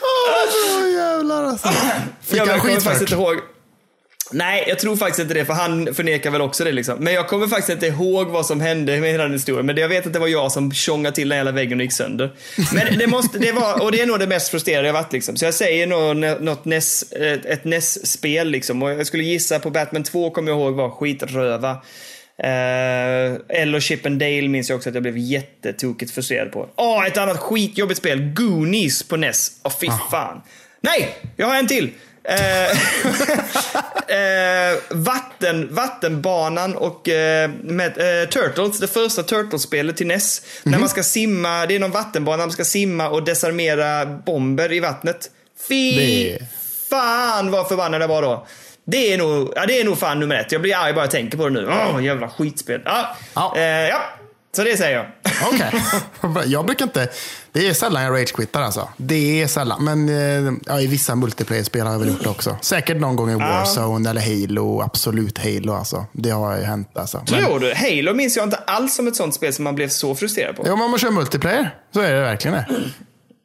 [0.00, 1.68] Åh, oh, jävlar alltså.
[2.22, 3.36] Fick jag han skit faktiskt inte ihåg.
[4.32, 6.98] Nej, jag tror faktiskt inte det, för han förnekar väl också det liksom.
[6.98, 9.66] Men jag kommer faktiskt inte ihåg vad som hände med hela den historien.
[9.66, 11.92] Men jag vet att det var jag som tjongade till den hela väggen och gick
[11.92, 12.32] sönder.
[12.72, 15.36] Men det måste, det var, och det är nog det mest frustrerade jag varit liksom.
[15.36, 17.12] Så jag säger nog något NES,
[17.44, 18.82] ett NES-spel liksom.
[18.82, 21.76] Och jag skulle gissa på Batman 2 kommer jag ihåg var skitröva.
[22.42, 26.68] Eller Chip and Dale minns jag också att jag blev jättetokigt frustrerad på.
[26.76, 28.20] Åh, oh, ett annat skitjobbigt spel.
[28.20, 29.52] Goonies på NES.
[29.62, 30.08] Åh, oh, fy ah.
[30.10, 30.42] fan.
[30.80, 31.90] Nej, jag har en till.
[32.24, 32.70] Eh,
[34.16, 40.40] eh, vatten, vattenbanan och eh, med, eh, Turtles, det första Turtles-spelet till NES.
[40.40, 40.60] Mm -hmm.
[40.64, 40.80] När mhm.
[40.80, 45.30] man ska simma, det är någon vattenbana, man ska simma och desarmera bomber i vattnet.
[45.68, 46.38] Fy det...
[46.90, 48.46] fan vad förbannad jag var då.
[48.90, 50.52] Det är nog, ja, det är nog fan nummer ett.
[50.52, 51.68] Jag blir arg bara jag tänker på det nu.
[51.68, 52.80] Åh, jävla skitspel.
[52.84, 53.52] Ja, ja.
[53.56, 54.00] Eh, ja.
[54.56, 55.06] Så det säger jag.
[55.52, 55.82] Okej.
[56.22, 56.42] Okay.
[56.52, 57.08] Jag brukar inte...
[57.52, 58.88] Det är sällan jag ragequittar alltså.
[58.96, 59.84] Det är sällan.
[59.84, 62.56] Men eh, ja, i vissa multiplayer-spel har jag väl gjort det också.
[62.60, 64.10] Säkert någon gång i Warzone ja.
[64.10, 64.82] eller Halo.
[64.82, 66.06] Absolut Halo alltså.
[66.12, 67.22] Det har ju hänt alltså.
[67.26, 67.74] Tror du?
[67.74, 70.62] Halo minns jag inte alls som ett sånt spel som man blev så frustrerad på.
[70.66, 72.66] Ja, om man kör multiplayer så är det verkligen det.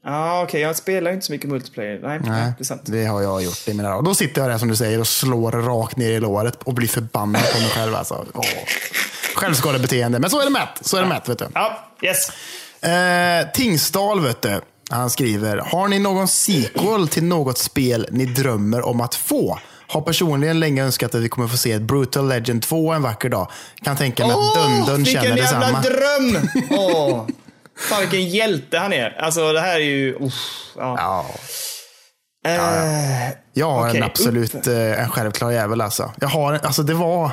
[0.05, 0.45] Ja, okej.
[0.45, 0.61] Okay.
[0.61, 1.99] Jag spelar inte så mycket multiplayer.
[2.03, 2.81] Nej, Nej det är sant.
[2.85, 5.07] Det har jag gjort i mina Och då sitter jag där som du säger och
[5.07, 7.95] slår rakt ner i låret och blir förbannad på mig själv.
[7.95, 8.25] Alltså.
[9.35, 10.19] Självskadebeteende.
[10.19, 10.79] Men så är det mätt.
[10.81, 11.47] Så är det mätt, vet du.
[11.53, 12.29] Ja, yes.
[12.81, 14.61] Eh, Tingsdal, vet du.
[14.89, 19.59] Han skriver, har ni någon sequel till något spel ni drömmer om att få?
[19.87, 23.29] Har personligen länge önskat att vi kommer få se ett Brutal Legend 2 en vacker
[23.29, 23.51] dag.
[23.83, 25.81] Kan tänka mig att oh, Dundun känner detsamma.
[25.81, 26.49] Vilken jävla dröm!
[26.79, 27.27] Oh.
[27.77, 29.21] Fan vilken hjälte han är.
[29.21, 30.15] Alltså det här är ju...
[30.15, 30.31] Uh,
[30.77, 30.95] ja.
[30.97, 31.25] ja.
[32.47, 33.31] Uh, ja, ja.
[33.53, 34.67] Jag har okay, en absolut upp.
[34.67, 36.11] Eh, en självklar jävel alltså.
[36.19, 37.31] Jag har, alltså det var...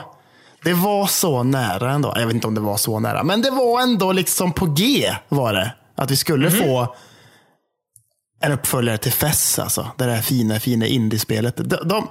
[0.65, 2.13] Det var så nära ändå.
[2.17, 5.15] Jag vet inte om det var så nära, men det var ändå liksom på G
[5.29, 5.75] var det.
[5.97, 6.65] Att vi skulle mm -hmm.
[6.65, 6.95] få
[8.41, 9.91] en uppföljare till FES, alltså.
[9.99, 11.57] Det där fina, fina indiespelet.
[11.57, 12.09] De, de,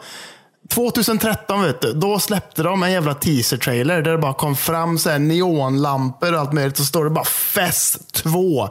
[0.69, 5.09] 2013, vet du, då släppte de en jävla teaser-trailer där det bara kom fram så
[5.09, 6.77] här neonlampor och allt möjligt.
[6.77, 8.69] Så står det bara FES 2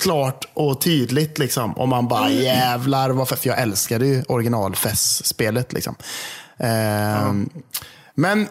[0.00, 1.38] klart och tydligt.
[1.38, 1.72] Liksom.
[1.72, 5.72] Och man bara jävlar vad För jag älskade ju original FES-spelet.
[5.72, 5.94] Liksom.
[6.58, 7.50] Eh, mm.
[8.14, 8.46] Men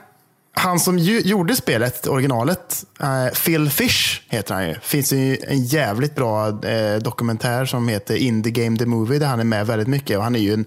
[0.54, 4.76] han som ju, gjorde spelet, originalet, uh, Phil Fish heter han ju.
[4.82, 9.28] finns ju en jävligt bra uh, dokumentär som heter In the Game the Movie där
[9.28, 10.18] han är med väldigt mycket.
[10.18, 10.66] Och han är ju en,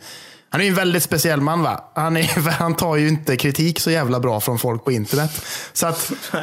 [0.55, 1.63] han är en väldigt speciell man.
[1.63, 1.85] va?
[1.95, 5.31] Han, är, han tar ju inte kritik så jävla bra från folk på internet.
[5.73, 6.41] Så att, uh,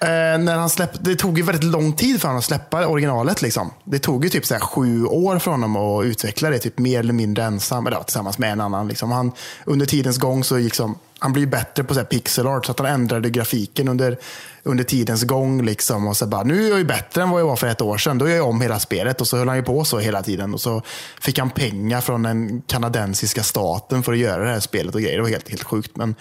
[0.44, 3.42] när han släppte, det tog ju väldigt lång tid för honom att släppa originalet.
[3.42, 3.70] Liksom.
[3.84, 7.12] Det tog ju typ så sju år för honom att utveckla det, typ mer eller
[7.12, 8.88] mindre ensam, eller, ja, tillsammans med en annan.
[8.88, 9.12] Liksom.
[9.12, 9.32] Han,
[9.64, 12.78] under tidens gång så gick som han blir bättre på så pixel art, så att
[12.78, 14.18] han ändrade grafiken under,
[14.64, 15.64] under tidens gång.
[15.64, 16.06] Liksom.
[16.06, 17.98] Och så bara, nu är jag ju bättre än vad jag var för ett år
[17.98, 18.18] sedan.
[18.18, 19.20] Då gör jag om hela spelet.
[19.20, 20.54] Och så höll han ju på så hela tiden.
[20.54, 20.82] Och så
[21.20, 25.16] fick han pengar från den kanadensiska staten för att göra det här spelet och grejer.
[25.16, 25.96] Det var helt, helt sjukt.
[25.96, 26.14] Men,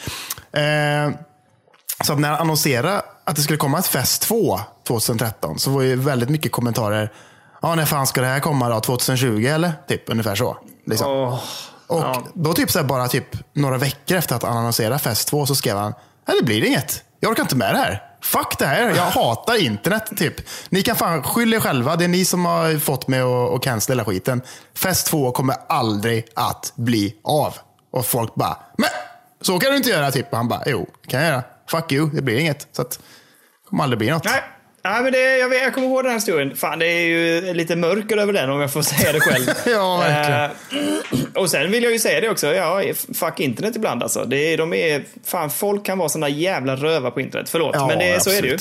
[0.52, 1.16] eh,
[2.04, 5.96] så när han annonserade att det skulle komma ett Fest 2 2013 så var det
[5.96, 7.12] väldigt mycket kommentarer.
[7.62, 8.80] Ja, när fan ska det här komma då?
[8.80, 9.74] 2020 eller?
[9.88, 10.58] Typ ungefär så.
[10.86, 11.12] Liksom.
[11.12, 11.40] Oh.
[11.88, 12.24] Och ja.
[12.34, 15.56] då typ så här, bara typ några veckor efter att han annonserade Fest 2 så
[15.56, 15.94] skrev han,
[16.28, 17.04] nej det blir inget.
[17.20, 18.11] Jag orkar inte med det här.
[18.24, 18.96] Fuck det här.
[18.96, 20.12] Jag hatar internet.
[20.18, 20.34] typ.
[20.70, 21.96] Ni kan fan skylla er själva.
[21.96, 24.42] Det är ni som har fått mig att, att cancella hela skiten.
[24.76, 27.54] Fest 2 kommer aldrig att bli av.
[27.92, 28.90] Och folk bara, men
[29.42, 30.12] så kan du inte göra.
[30.12, 30.32] Typ.
[30.32, 31.44] Och han bara, jo, det kan jag göra.
[31.70, 32.68] Fuck you, det blir inget.
[32.72, 34.26] Så att, det kommer aldrig bli något.
[34.26, 34.44] Nej.
[34.84, 36.56] Ja, men det, jag, vet, jag kommer ihåg den här historien.
[36.56, 39.46] Fan, det är ju lite mörker över den om jag får säga det själv.
[39.66, 40.42] ja, verkligen.
[40.42, 42.48] Uh, och sen vill jag ju säga det också.
[42.48, 42.82] Ja,
[43.14, 44.26] fuck internet ibland alltså.
[44.26, 47.50] Det de är, fan, folk kan vara såna jävla röva på internet.
[47.50, 48.58] Förlåt, ja, men det, så är det ju.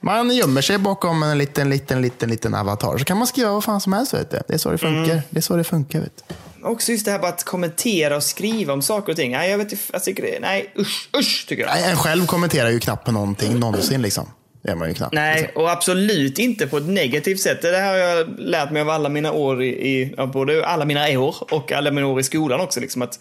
[0.00, 2.98] Man gömmer sig bakom en liten, liten, liten, liten avatar.
[2.98, 4.14] Så kan man skriva vad fan som helst.
[4.14, 4.40] Vet du.
[4.48, 5.12] Det är så det funkar.
[5.12, 5.22] Mm.
[5.30, 6.00] Det är så det funkar.
[6.00, 6.34] Vet du.
[6.66, 9.32] Också just det här med att kommentera och skriva om saker och ting.
[9.32, 9.84] Nej, jag vet inte.
[9.92, 11.70] Jag tycker det, nej, usch, usch tycker jag.
[11.74, 14.28] Nej, en själv kommenterar ju knappt på någonting någonsin liksom.
[14.64, 15.14] Det är man ju knappt.
[15.14, 17.62] Nej, och absolut inte på ett negativt sätt.
[17.62, 21.18] Det här har jag lärt mig av alla mina år i, i både alla mina
[21.18, 22.80] år och alla mina år i skolan också.
[22.80, 23.20] Liksom, att,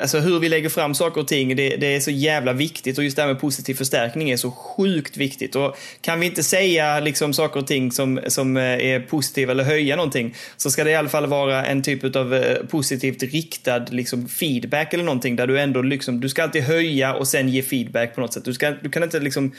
[0.00, 2.98] alltså hur vi lägger fram saker och ting, det, det är så jävla viktigt.
[2.98, 5.56] Och just det här med positiv förstärkning är så sjukt viktigt.
[5.56, 9.64] Och kan vi inte säga liksom, saker och ting som, som eh, är positiva eller
[9.64, 13.86] höja någonting, så ska det i alla fall vara en typ av eh, positivt riktad
[13.90, 15.36] liksom, feedback eller någonting.
[15.36, 18.44] Där du ändå liksom, du ska alltid höja och sen ge feedback på något sätt.
[18.44, 19.52] Du, ska, du kan inte liksom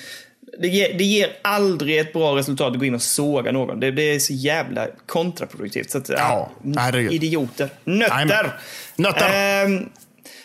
[0.60, 3.80] det ger, det ger aldrig ett bra resultat att gå in och såga någon.
[3.80, 5.92] Det, det är så jävla kontraproduktivt.
[5.92, 7.12] Så att, Ja, herregud.
[7.14, 7.70] idioter.
[7.84, 8.52] Nötter!
[8.96, 9.30] Nötter.
[9.66, 9.86] Ehm,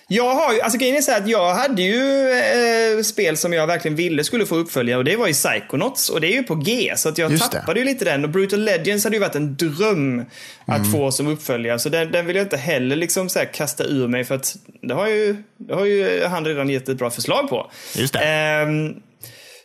[0.09, 3.67] jag har ju, alltså grejen är så att jag hade ju eh, spel som jag
[3.67, 6.55] verkligen ville skulle få uppföljare och det var ju Psychonauts och det är ju på
[6.55, 7.59] G så att jag Just det.
[7.59, 10.25] tappade ju lite den och Brutal Legends hade ju varit en dröm
[10.67, 10.93] att Mm.
[10.93, 14.25] få som uppföljare så den, den vill jag inte heller liksom så kasta ur mig
[14.25, 17.71] för att det har ju, det har ju han redan gett ett bra förslag på.
[17.97, 18.19] Just det.
[18.21, 18.95] Ehm,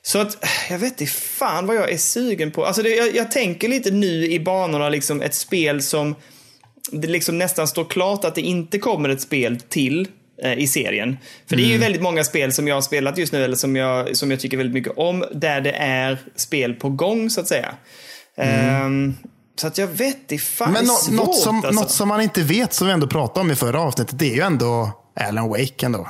[0.10, 2.66] så att, jag vet inte fan vad jag är sugen på.
[2.66, 6.16] Alltså det, jag, jag tänker lite nu i banorna liksom ett spel som
[6.92, 10.08] det liksom nästan står klart att det inte kommer ett spel till
[10.44, 11.18] eh, i serien.
[11.50, 11.82] För det är ju Mm.
[11.82, 14.58] väldigt många spel som jag har spelat just nu, eller som jag, som jag tycker
[14.58, 17.74] väldigt mycket om, där det är spel på gång så att säga.
[18.38, 19.16] Ehm,
[19.62, 20.74] så att jag vet inte fan, Mm.
[20.74, 21.72] Men det nå- svårt något, som, alltså.
[21.82, 24.36] något som man inte vet, som vi ändå pratade om i förra avsnittet, det är
[24.36, 26.10] ju ändå Alan Wake ändå.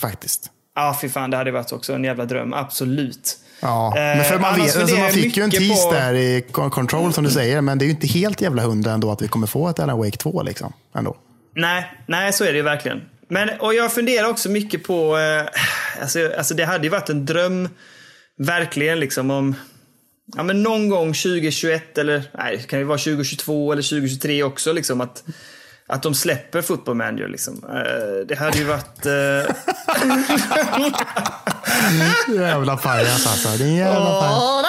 [0.00, 0.50] Faktiskt.
[0.78, 2.52] Ja, fy fan, det hade varit också en jävla dröm.
[2.54, 3.36] Absolut.
[3.60, 6.44] Ja, Eh, men för man, vet, alltså man fick ju en tease på- där i
[6.52, 9.22] Con- Control som du säger, men det är ju inte helt jävla hundra ändå att
[9.22, 10.72] vi kommer få ett Alan Wake 2 liksom.
[10.94, 11.16] Ändå.
[11.56, 13.00] Nej, nej, så är det ju verkligen.
[13.28, 15.46] Men, och jag funderar också mycket på, eh,
[16.02, 17.68] alltså, alltså det hade ju varit en dröm,
[18.38, 19.54] verkligen liksom om,
[20.36, 24.72] ja men någon gång 2021 eller, nej det kan ju vara 2022 eller 2023 också
[24.72, 25.24] liksom att,
[25.90, 27.64] att de släpper Football Manager liksom.
[27.68, 29.54] Eh, det hade ju varit, eh,
[32.34, 33.64] Jävla pajas alltså.
[33.64, 34.64] En jävla pajas.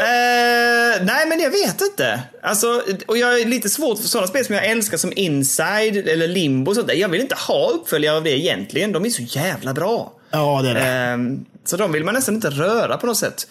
[0.00, 2.20] Eh, nej, men jag vet inte.
[2.42, 6.28] Alltså, och jag är lite svårt för sådana spel som jag älskar som Inside eller
[6.28, 6.70] Limbo.
[6.70, 6.94] och sånt där.
[6.94, 8.92] Jag vill inte ha uppföljare av det egentligen.
[8.92, 10.12] De är så jävla bra.
[10.30, 10.80] Ja, det är det.
[10.80, 13.46] Ehm, så de vill man nästan inte röra på något sätt.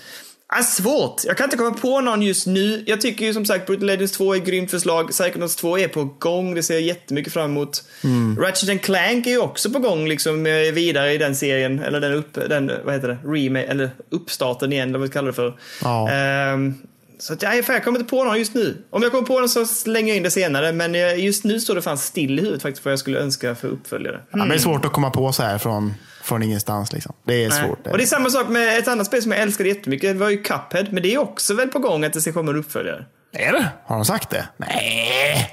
[0.48, 1.22] Ah, svårt.
[1.24, 2.84] Jag kan inte komma på någon just nu.
[2.88, 5.10] Jag tycker ju som sagt Brutal Legends 2 är ett grymt förslag.
[5.10, 6.56] Psychonauts 2 är på gång.
[6.56, 7.84] Det ser jag jättemycket fram emot.
[8.04, 8.38] Mm.
[8.40, 11.80] Ratchet and Clank är ju också på gång liksom eh, vidare i den serien.
[11.80, 13.18] Eller den, upp, den vad heter det?
[13.24, 15.60] Remake, eller uppstarten igen, eller vad vi kallar det för.
[15.82, 16.10] Ja.
[16.10, 16.74] Ehm,
[17.20, 18.84] så att, fan, jag kommer inte på någon just nu.
[18.90, 20.72] Om jag kommer på någon så slänger jag in det senare.
[20.72, 23.56] Men eh, just nu står det fan still i huvudet faktiskt vad jag skulle önska
[23.56, 24.20] för uppföljare.
[24.32, 25.94] Ja, men det är svårt att komma på så här från,
[26.26, 26.94] från ingenstans.
[26.94, 27.16] Liksom.
[27.26, 27.64] Det är Nej.
[27.68, 27.88] svårt.
[27.88, 30.14] Och det är samma sak med ett annat spel som jag älskade jättemycket.
[30.14, 30.86] Det var ju Cuphead.
[30.92, 33.06] Men det är också väl på gång att det ska komma en uppföljare.
[33.34, 33.70] Är det?
[33.86, 34.48] Har de sagt det?
[34.58, 35.52] Nej,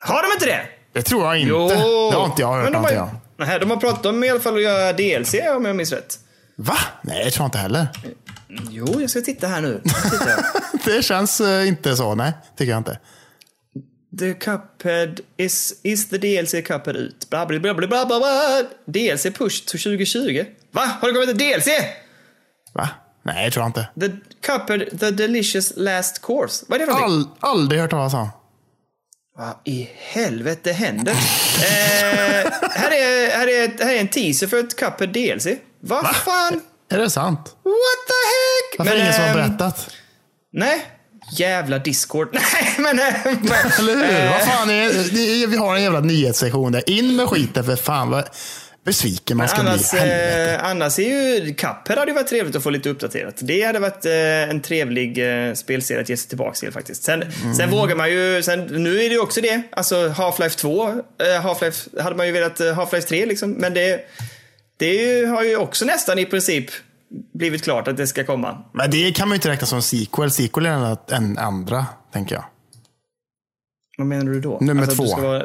[0.00, 0.66] Har de inte det?
[0.92, 1.50] det tror jag inte.
[1.50, 1.68] Jo!
[1.68, 2.64] Det har inte jag hört.
[2.64, 3.08] Men de, har, jag.
[3.36, 6.18] nej, de har pratat om i alla fall att göra DLC om jag minns rätt.
[6.56, 6.76] Va?
[7.02, 7.86] Nej, det tror jag inte heller.
[8.70, 9.80] Jo, jag ska titta här nu.
[9.84, 10.44] Jag tittar.
[10.84, 12.14] Det känns eh, inte så.
[12.14, 12.98] Nej, tycker jag inte.
[14.18, 17.30] The Cuphead is, is the DLC Cuphead ut.
[17.30, 18.62] Bla, bla, bla, bla, bla, bla, bla.
[18.86, 20.44] DLC pushed till 2020.
[20.70, 20.80] Va?
[21.00, 21.68] Har det kommit en DLC?
[22.72, 22.88] Va?
[23.22, 23.88] Nej, det tror jag inte.
[24.00, 26.64] The Cuphead, the delicious last course.
[26.68, 27.04] Vad är det för?
[27.04, 28.28] All, aldrig hört talas om.
[29.36, 31.12] Vad i helvete händer?
[31.12, 31.18] eh,
[32.70, 35.46] här, är, här, är, här är en teaser för ett Cuphead DLC.
[35.80, 36.60] Vad fan?
[36.88, 37.56] Är det sant?
[37.62, 38.78] What the heck?
[38.78, 39.90] Varför är det ingen som har ehm, berättat?
[40.52, 40.86] Nej.
[41.32, 42.28] Jävla Discord.
[42.52, 42.98] Nej, men...
[42.98, 43.26] eh,
[43.78, 44.04] Eller hur?
[44.24, 44.86] eh, Vad fan är
[45.40, 45.46] det?
[45.46, 46.90] Vi har en jävla nyhetssektion där.
[46.90, 48.24] In med skiten för fan vad
[48.84, 50.00] besviken man ska Annars, bli.
[50.00, 50.52] Helvete.
[50.54, 51.02] eh, annars är
[51.44, 53.34] ju Cuphead hade ju varit trevligt att få lite uppdaterat.
[53.38, 55.18] Det hade varit eh, en trevlig
[55.48, 57.02] eh, spelserie att ge sig tillbaka till faktiskt.
[57.02, 57.54] Sen, Mm.
[57.54, 59.62] sen vågar man ju, sen, nu är det ju också det.
[59.72, 60.94] Alltså Half-Life 2, eh,
[61.42, 63.50] Half-Life, hade man ju velat eh, Half-Life 3 liksom.
[63.52, 64.00] Men det,
[64.76, 66.66] det har ju också nästan i princip
[67.34, 68.58] blivit klart att det ska komma.
[68.72, 70.30] Men det kan man ju inte räkna som sequel.
[70.30, 72.44] Sequel är en andra, tänker jag.
[73.98, 74.58] Vad menar du då?
[74.60, 75.16] Nummer du två.
[75.16, 75.42] Vara,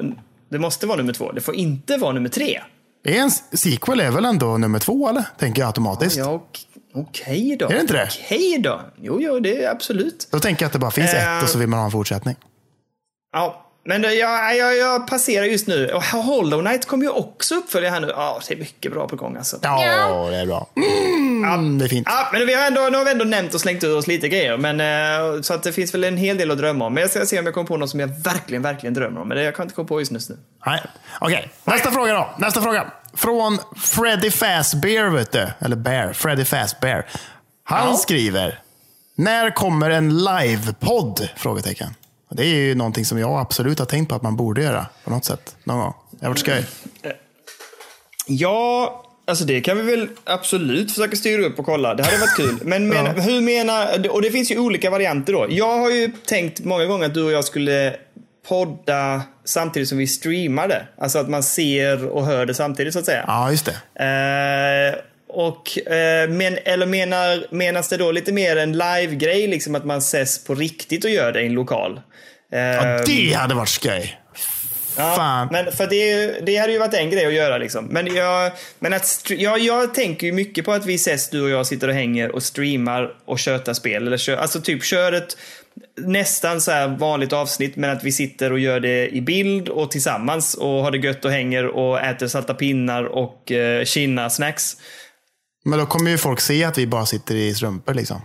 [0.49, 1.31] det måste vara nummer två.
[1.31, 2.61] Det får inte vara nummer tre.
[3.03, 5.23] En sequel är väl ändå nummer två, eller?
[5.37, 6.17] Tänker jag automatiskt.
[6.17, 7.65] Ja, ok- okej då.
[7.65, 8.09] Är det inte det?
[8.25, 8.81] Okej då.
[9.01, 10.27] Jo, jo, det är absolut.
[10.31, 11.37] Då tänker jag att det bara finns Eh.
[11.37, 12.35] ett och så vill man ha en fortsättning.
[13.33, 15.87] Ja, men det- jag, jag, jag passerar just nu.
[15.87, 18.07] Och Hollow Knight kommer ju också uppfölja här nu.
[18.15, 19.57] Ja, det är mycket bra på gång alltså.
[19.61, 20.67] Ja, det är bra.
[20.75, 22.07] Mm, det är fint.
[22.11, 24.29] Ja, men vi har ändå, nu har vi ändå nämnt och slängt ur oss lite
[24.29, 24.57] grejer.
[24.57, 24.79] Men,
[25.35, 26.93] eh, så att det finns väl en hel del att drömma om.
[26.93, 29.27] Men jag ska se om jag kommer på något som jag verkligen, verkligen drömmer om.
[29.27, 30.19] Men det jag kan inte komma på just nu.
[30.65, 30.81] Nej.
[31.19, 32.29] Okej, nästa fråga då.
[32.37, 32.85] Nästa fråga.
[33.13, 35.47] Från Freddy Fazbear, vet du.
[35.59, 36.13] Eller Bear.
[36.13, 37.05] Freddy Fazbear.
[37.63, 37.97] Han Ja.
[37.97, 38.59] skriver.
[39.15, 41.29] När kommer en livepodd?
[41.37, 41.95] Frågetecken.
[42.31, 45.09] Det är ju någonting som jag absolut har tänkt på att man borde göra på
[45.09, 45.55] något sätt.
[45.63, 45.93] Någon gång.
[46.11, 46.65] Det har varit skoj.
[48.27, 51.95] Ja, Alltså det kan vi väl absolut försöka styra upp och kolla.
[51.95, 52.59] Det hade varit kul.
[52.63, 53.11] Men, men Ja.
[53.11, 54.09] hur menar...
[54.11, 55.45] Och det finns ju olika varianter då.
[55.49, 57.95] Jag har ju tänkt många gånger att du och jag skulle
[58.47, 60.87] podda samtidigt som vi streamade.
[60.97, 63.23] Alltså att man ser och hör det samtidigt så att säga.
[63.27, 64.03] Ja, just det.
[64.95, 64.99] Eh,
[65.35, 69.97] och, eh, men, eller menar, menas det då lite mer en live-grej, liksom att man
[69.97, 72.01] ses på riktigt och gör det i en lokal?
[72.53, 74.19] Eh, Ja, det hade varit skoj.
[74.97, 75.47] Ja, Fan.
[75.51, 77.85] Men för det, det hade ju varit en grej att göra liksom.
[77.85, 81.49] Men, jag, men att, jag, jag tänker ju mycket på att vi ses, du och
[81.49, 84.07] jag sitter och hänger och streamar och tjötar spel.
[84.07, 85.37] Eller kör, alltså typ kör ett
[85.97, 89.91] nästan så här vanligt avsnitt men att vi sitter och gör det i bild och
[89.91, 94.77] tillsammans och har det gött och hänger och äter salta pinnar och uh, kina snacks.
[95.65, 98.21] Men då kommer ju folk se att vi bara sitter i strumpor liksom.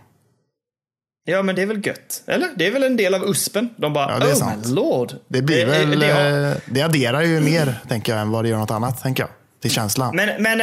[1.27, 2.23] Ja men det är väl gött?
[2.27, 2.49] Eller?
[2.57, 3.69] Det är väl en del av USPen?
[3.77, 4.67] De bara, Ja, det är oh sant.
[4.67, 5.13] my lord.
[5.29, 8.45] Det blir Det- väl, det har- eh, det adderar ju mer, tänker jag, än vad
[8.45, 9.31] det gör något annat, tänker jag.
[9.63, 10.17] Till känslan.
[10.17, 10.61] Men, men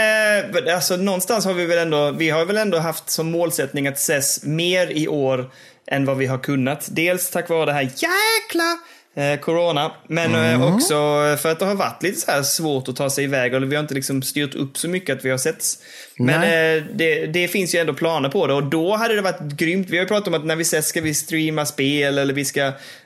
[0.68, 3.98] eh, alltså, någonstans har vi väl ändå, vi har väl ändå haft som målsättning att
[3.98, 5.52] ses mer i år
[5.88, 6.88] än vad vi har kunnat.
[6.92, 8.78] Dels tack vare det här jäkla
[9.42, 10.62] corona, men Mm.
[10.62, 10.94] eh, också
[11.42, 13.54] för att det har varit lite så här svårt att ta sig iväg.
[13.54, 15.78] Eller vi har inte liksom styrt upp så mycket att vi har setts.
[16.18, 19.42] Men eh, det, det finns ju ändå planer på det och då hade det varit
[19.42, 19.90] grymt.
[19.90, 22.46] Vi har ju pratat om att när vi ses ska vi streama spel eller vi
[22.46, 22.62] ska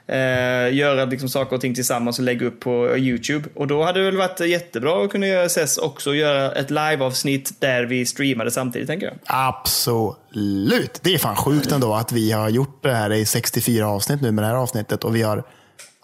[0.07, 3.49] eh, göra liksom saker och ting tillsammans och lägga upp på YouTube.
[3.55, 6.69] Och då hade det väl varit jättebra att kunna göra ses också och göra ett
[6.69, 9.15] liveavsnitt där vi streamade samtidigt tänker jag.
[9.25, 10.99] Absolut.
[11.03, 14.31] Det är fan sjukt ändå att vi har gjort det här i 64 avsnitt nu
[14.31, 15.43] med det här avsnittet och vi har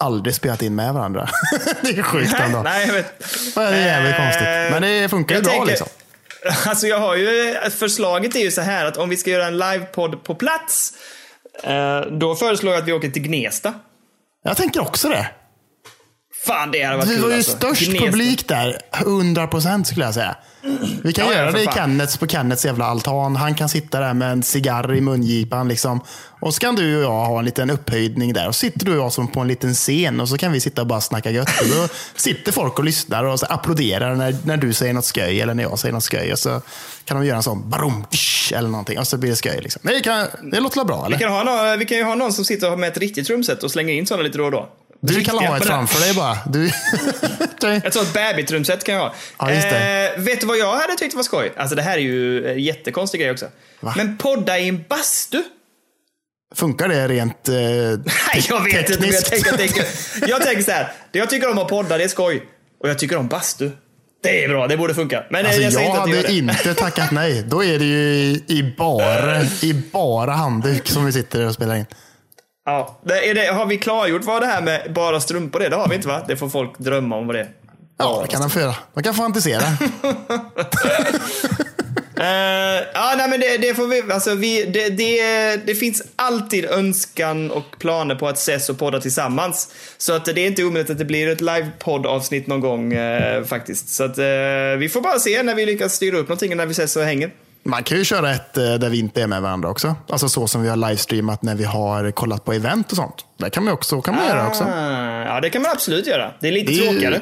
[0.02, 1.30] aldrig spelat in med varandra.
[1.82, 2.62] det är sjukt ändå.
[2.64, 3.20] Nej, jag vet.
[3.56, 4.43] Det är jävligt Eh, konstigt.
[4.72, 5.88] Men det funkar ju bra tänker- liksom.
[6.66, 9.58] Alltså jag har ju, förslaget är ju så här att om vi ska göra en
[9.58, 10.93] livepodd på plats,
[11.64, 13.74] eh, då föreslår jag att vi åker till Gnesta.
[14.43, 15.28] Jag tänker också det.
[16.46, 17.52] Fan det hade varit Vi kul var ju alltså.
[17.58, 18.06] störst Gnesta.
[18.06, 18.78] publik där.
[18.98, 20.36] 100 procent skulle jag säga.
[21.04, 21.68] Vi kan Ja, göra det i.
[21.74, 23.36] Kennets, på Kennets jävla altan.
[23.36, 25.68] Han kan sitta där med en cigarr i mungipan.
[25.68, 26.00] Liksom.
[26.39, 28.48] Och så kan du och jag ha en liten upphöjdning där.
[28.48, 30.82] Och sitter du och jag som på en liten scen och så kan vi sitta
[30.82, 31.62] och bara snacka gött.
[31.62, 35.42] Och då sitter folk och lyssnar och så applåderar när, när du säger något sköj
[35.42, 36.32] eller när jag säger något sköj.
[36.34, 36.62] Och så
[37.06, 37.74] kan de göra en sån
[38.12, 39.00] tsch, eller någonting.
[39.00, 39.62] Och så blir det sköj.
[39.62, 39.82] Liksom.
[39.84, 41.18] Det, kan, det låter bra eller?
[41.18, 43.64] Vi kan, ha någon, vi kan ju ha någon som sitter med ett riktigt trumset
[43.64, 44.70] och slänger in sådana lite då och då.
[45.02, 46.38] Du kan ha ett framför dig bara.
[46.45, 46.68] Du...
[47.88, 49.14] Ett sånt bebis-trumset kan jag ha.
[49.39, 49.49] Ja.
[49.52, 51.54] Eh, vet du vad jag hade tyckt var skoj?
[51.58, 53.45] Alltså det här är ju en jättekonstig grej också.
[53.80, 53.93] Va?
[53.97, 55.43] Men podda i en bastu?
[56.56, 59.02] Funkar det rent eh, Nej, jag vet inte.
[59.02, 59.30] Men jag, tekniskt?
[59.30, 59.86] tänker, jag, tänker,
[60.28, 60.91] jag tänker så här.
[61.12, 62.43] Det jag tycker om att podda, det är skoj.
[62.84, 63.72] Och jag tycker om bastu.
[64.24, 65.24] Det är bra, det borde funka.
[65.30, 66.34] Men eh, Alltså, jag jag inte hade det.
[66.34, 67.43] inte tackat nej.
[67.47, 71.76] Då är det ju i, i, bara, i bara handduk som vi sitter och spelar
[71.76, 71.86] in.
[72.66, 75.70] Ja, det är det, har vi klargjort vad det här med bara strumpor är?
[75.70, 76.26] Det har vi inte va?
[76.28, 77.49] Det får folk drömma om vad det är.
[77.97, 78.76] Ja, det kan de få göra.
[78.93, 79.62] De kan fantisera.
[82.22, 86.66] Eh, ja, nej men det, det får vi, alltså vi, det, det, det finns alltid
[86.66, 89.74] önskan och planer på att ses och podda tillsammans.
[89.97, 93.89] Så att det är inte omöjligt att det blir ett live-podd-avsnitt någon gång eh, faktiskt.
[93.89, 94.24] Så att eh,
[94.78, 97.03] vi får bara se när vi lyckas styra upp någonting och när vi ses och
[97.03, 97.32] hänger.
[97.64, 99.95] Man kan ju köra ett eh, där vi inte är med varandra också.
[100.09, 103.26] Alltså så som vi har livestreamat när vi har kollat på event och sånt.
[103.38, 104.64] Det kan man också, kan man göra också.
[104.64, 106.34] Ah, ja, det kan man absolut göra.
[106.39, 107.22] Det är lite Det är tråkigare.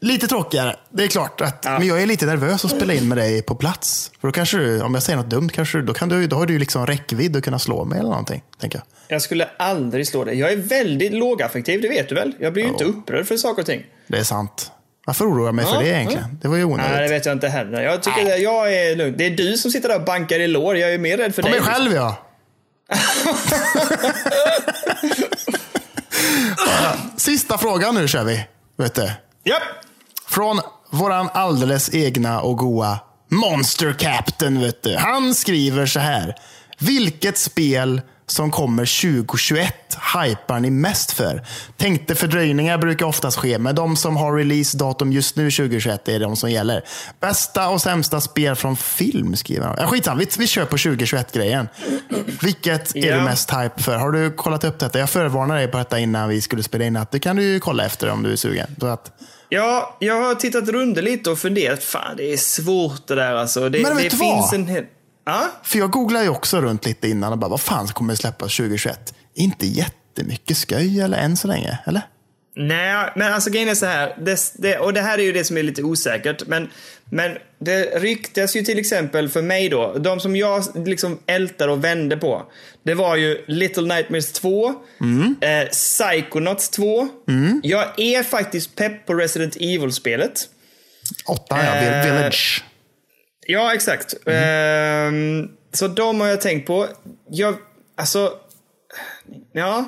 [0.00, 0.76] Lite tråkigare.
[0.90, 1.40] Det är klart.
[1.40, 1.78] Att, Ja.
[1.78, 4.10] Men jag är lite nervös att spela in med dig på plats.
[4.20, 6.46] För då kanske du, om jag säger något dumt, kanske, då, kan du, då har
[6.46, 8.42] du liksom räckvidd att kunna slå mig eller någonting.
[8.60, 9.14] Tänker jag.
[9.14, 10.38] Jag skulle aldrig slå dig.
[10.38, 12.32] Jag är väldigt lågaffektiv, det vet du väl?
[12.40, 13.86] Jag blir ju inte upprörd för saker och ting.
[14.06, 14.70] Det är sant.
[15.06, 16.38] Varför oroar jag mig för Ja, det egentligen?
[16.42, 17.10] Det var ju Nej, det onödigt.
[17.10, 17.82] vet jag inte heller.
[17.82, 19.14] Jag tycker det, jag är lugn.
[19.18, 20.76] Det är du som sitter där och bankar i lår.
[20.76, 21.60] Jag är mer rädd för På dig.
[21.60, 22.16] mig själv ja.
[27.16, 28.46] Sista frågan nu kör vi.
[28.78, 29.10] Vet du.
[29.42, 29.56] Ja.
[30.28, 32.98] Från våran alldeles egna och goa
[33.30, 34.60] Monster Captain.
[34.60, 34.96] Vet du.
[34.96, 36.34] Han skriver så här.
[36.78, 39.74] Vilket spel som kommer 2021
[40.24, 41.42] hypar ni mest för?
[41.76, 46.36] Tänkte fördröjningar brukar oftast ske, men de som har releasedatum just nu 2021 är de
[46.36, 46.84] som gäller.
[47.20, 49.76] Bästa och sämsta spel från film skriver han.
[49.78, 51.68] Ja, skitsamma, vi, vi kör på 2021-grejen.
[52.42, 53.16] Vilket är Ja.
[53.16, 53.96] du mest hype för?
[53.98, 54.98] Har du kollat upp detta?
[54.98, 56.96] Jag förvarnade dig på detta innan vi skulle spela in.
[56.96, 58.66] Att det kan du ju kolla efter om du är sugen.
[58.80, 59.12] Så att,
[59.48, 61.82] Ja, jag har tittat runt lite och funderat.
[61.84, 63.68] Fan, det är svårt det där alltså.
[63.68, 64.54] Det, Men vet det du finns vad?
[64.54, 64.84] en hel...
[65.24, 65.50] Ja?
[65.62, 69.14] För jag googlade ju också runt lite innan och bara, vad fan kommer släppas 2021?
[69.34, 72.02] Inte jättemycket sköj eller än så länge, eller?
[72.56, 74.16] Nej, men alltså grejen är så här.
[74.20, 76.42] Det, det, och det här är ju det som är lite osäkert.
[76.46, 76.70] Men,
[77.04, 79.98] men det ryktas ju till exempel för mig då.
[79.98, 82.42] De som jag liksom ältar och vände på.
[82.82, 84.68] Det var ju Little Nightmares 2.
[84.68, 87.08] Eh, Psychonauts 2.
[87.62, 90.48] Jag är faktiskt pepp på Resident Evil-spelet.
[91.26, 91.74] Åtta, ja.
[91.76, 92.64] Eh, Village.
[93.46, 94.14] Ja, exakt.
[94.26, 96.86] Ehm, så de har jag tänkt på.
[97.30, 97.54] Jag,
[97.96, 98.32] alltså,
[99.52, 99.84] ja.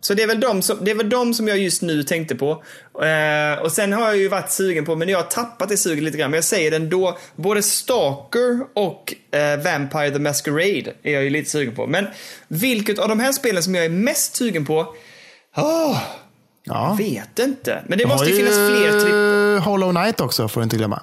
[0.00, 2.34] Så det är, väl de som, det är väl de som jag just nu tänkte
[2.34, 2.62] på.
[3.02, 6.04] Eh, och sen har jag ju varit sugen på, men jag har tappat det suget
[6.04, 6.30] lite grann.
[6.30, 11.30] Men jag säger det ändå, både Stalker och eh, Vampire the Masquerade är jag ju
[11.30, 11.86] lite sugen på.
[11.86, 12.06] Men
[12.48, 14.94] vilket av de här spelen som jag är mest sugen på?
[15.56, 15.98] Åh,
[16.66, 16.96] Ja.
[16.98, 17.82] vet inte.
[17.86, 19.64] Men det De måste har ju finnas fler tripp...
[19.64, 21.02] Hollow Knight också, får du inte glömma.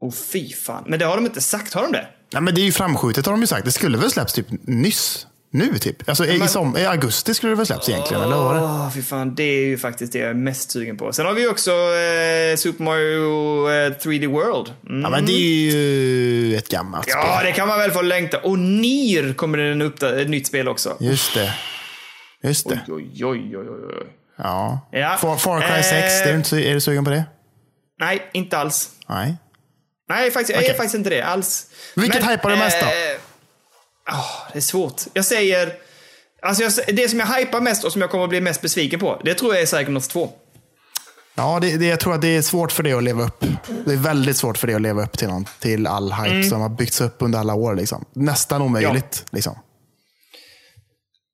[0.00, 0.84] Åh fy fan.
[0.86, 2.06] Men det har de inte sagt, har de det?
[2.30, 3.64] Ja, men det är ju framskjutet har de ju sagt.
[3.64, 5.26] Det skulle väl släpps typ nyss.
[5.50, 6.08] Nu typ.
[6.08, 8.90] Alltså i, som, i augusti skulle det väl släpps egentligen, eller vad var det?
[8.94, 9.34] Fy fan.
[9.34, 11.12] Det är ju faktiskt det jag är mest sugen på.
[11.12, 14.72] Sen har vi också eh, Super Mario eh, 3D World.
[14.88, 15.02] Mm.
[15.02, 17.46] Ja, men det är ju ett gammalt Ja, spel.
[17.46, 18.38] det kan man väl få längta.
[18.38, 20.96] Och Nier kommer det en uppda- ett nytt spel också.
[21.00, 21.54] Just det.
[22.42, 22.80] Just det.
[22.88, 24.06] Oj, oj, oj, oj, oj.
[24.38, 24.88] Ja.
[24.92, 25.16] Ja.
[25.20, 25.82] Far, Far Cry Eh.
[25.82, 25.94] 6, det
[26.24, 27.24] är, du inte, är du sugen på det?
[28.00, 28.90] Nej, inte alls.
[29.08, 29.36] Nej.
[30.08, 31.66] Nej, faktiskt, jag är faktiskt inte det alls.
[31.94, 32.86] Vilket hypar du mest då?
[32.86, 32.92] eh,
[34.10, 35.02] åh, det är svårt.
[35.12, 35.74] Jag säger...
[36.42, 39.00] Alltså jag, det som jag hypar mest och som jag kommer att bli mest besviken
[39.00, 40.32] på, det tror jag är Psychonauts 2.
[41.34, 43.44] Ja, det, det, jag tror att det är svårt för det att leva upp.
[43.86, 46.48] Det är väldigt svårt för det att leva upp till, någon, till all hype Mm.
[46.50, 47.74] som har byggts upp under alla år.
[47.74, 48.04] Liksom.
[48.14, 49.24] Nästan omöjligt.
[49.30, 49.58] Liksom.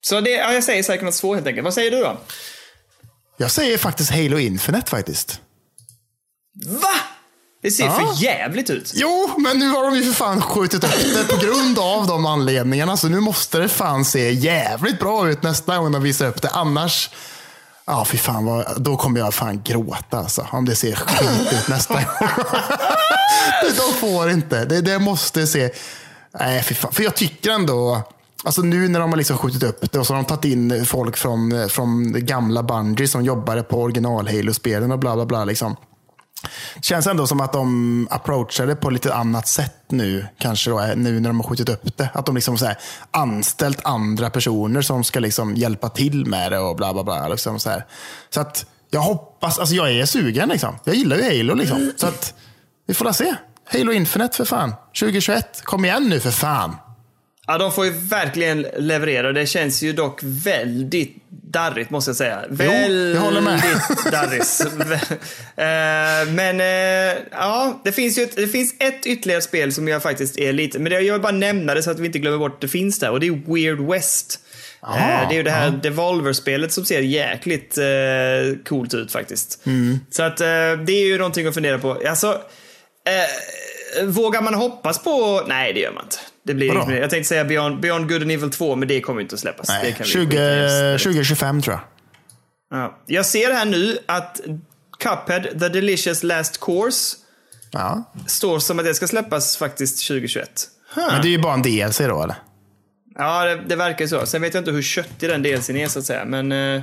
[0.00, 1.64] Så det, ja, jag säger Psychonauts 2 helt enkelt.
[1.64, 2.18] Vad säger du då?
[3.36, 5.40] Jag säger faktiskt Halo Infinite faktiskt.
[6.66, 6.94] Va?
[7.64, 7.92] Det ser Ja.
[7.92, 8.92] för jävligt ut.
[8.94, 12.26] Jo, men nu har de ju för fan skjutit upp det på grund av de
[12.26, 12.96] anledningarna.
[12.96, 16.48] Så nu måste det fan se jävligt bra ut nästa gång de visar upp det.
[16.48, 17.10] Annars,
[17.86, 20.46] ja fy fan, vad, då kommer jag fan gråta alltså.
[20.52, 22.28] Om det ser skit ut nästa gång.
[23.76, 24.64] de får inte.
[24.64, 25.70] Det, det måste se...
[26.40, 26.92] Nej, fy fan.
[26.92, 28.02] För jag tycker ändå...
[28.44, 30.86] Alltså nu när de har liksom skjutit upp det och så har de tagit in
[30.86, 35.44] folk från, från det gamla Bungie som jobbade på original Halo-spelen och bla bla bla.
[35.44, 35.76] Liksom.
[36.74, 40.26] Det känns ändå som att de approachar det på lite annat sätt nu.
[40.38, 42.08] Kanske då, nu när de har skjutit upp det.
[42.14, 42.78] Att de liksom så här,
[43.10, 47.28] anställt andra personer som ska liksom hjälpa till med det och bla bla bla.
[47.28, 47.86] Liksom så, här.
[48.30, 50.78] så att jag hoppas, alltså jag är sugen liksom.
[50.84, 51.92] Jag gillar ju Halo liksom.
[51.96, 52.34] Så att
[52.86, 53.34] vi får se.
[53.72, 54.74] Halo Infinite för fan.
[55.00, 55.62] 2021.
[55.64, 56.76] Kom igen nu för fan.
[57.46, 59.32] Ja, de får ju verkligen leverera.
[59.32, 62.44] Det känns ju dock väldigt darrigt måste jag säga.
[62.58, 63.60] jag håller med.
[63.60, 64.60] Väldigt darrigt.
[65.56, 70.02] Eh, men eh, ja, det finns ju ett, det finns ett ytterligare spel som jag
[70.02, 72.54] faktiskt är lite, men jag vill bara nämna det så att vi inte glömmer bort
[72.54, 74.40] att det finns där och det är Weird West.
[74.80, 79.66] Aha, Eh, det är ju det här Devolver-spelet som ser jäkligt eh, coolt ut faktiskt.
[79.66, 80.00] Mm.
[80.10, 80.46] Så att eh,
[80.86, 81.98] det är ju någonting att fundera på.
[82.08, 82.40] Alltså,
[83.06, 85.44] eh, vågar man hoppas på?
[85.46, 86.18] Nej, det gör man inte.
[86.44, 87.00] Det blir mer.
[87.00, 89.68] Jag tänkte säga Beyond, Beyond Good and Evil 2, men det kommer inte att släppas.
[89.68, 90.98] Nej, kan vi 20, skita i.
[90.98, 91.82] 2025 tror jag.
[92.80, 92.98] Ja.
[93.06, 94.40] Jag ser här nu att
[94.98, 97.16] Cuphead, The Delicious Last Course,
[97.70, 98.12] Ja.
[98.26, 100.68] står som att det ska släppas faktiskt 2021.
[100.94, 101.06] Huh.
[101.12, 102.36] Men det är ju bara en DLC då eller?
[103.18, 104.26] Ja, det, det verkar ju så.
[104.26, 106.52] Sen vet jag inte hur köttig den DLCn är så att säga, men...
[106.52, 106.82] eh,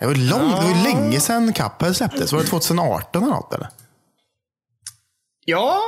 [0.00, 2.32] Det var, lång, det var länge sedan Cuphead släpptes.
[2.32, 3.54] Var det 2018 eller något?
[3.54, 3.68] Eller?
[5.44, 5.80] ja,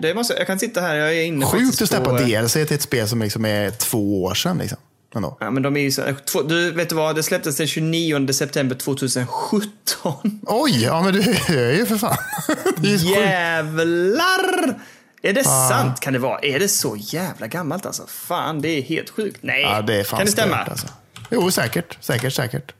[0.00, 0.94] det måste, jag kan sitta här.
[0.94, 4.24] Jag är inne Sjukt att släppa på, DLC till ett spel som liksom är två
[4.24, 4.58] år sedan.
[4.58, 4.78] Liksom.
[5.14, 5.36] Ändå.
[5.40, 7.16] Ja, men de är ju så, två, du, vet du vad?
[7.16, 10.40] Det släpptes den 29 september 2017.
[10.46, 12.16] Oj, ja men du hör ju för fan.
[12.76, 12.96] Det är.
[12.96, 14.80] Jävlar!
[15.22, 16.00] Är det sant?
[16.00, 16.38] Kan det vara?
[16.38, 18.02] Är det så jävla gammalt alltså?
[18.06, 19.38] Fan, det är helt sjukt.
[19.40, 20.56] Nej, Ja, det är fan kan det stämma?
[20.56, 20.86] stört, Alltså.
[21.30, 21.98] Jo, säkert.
[22.00, 22.74] Säkert, säkert.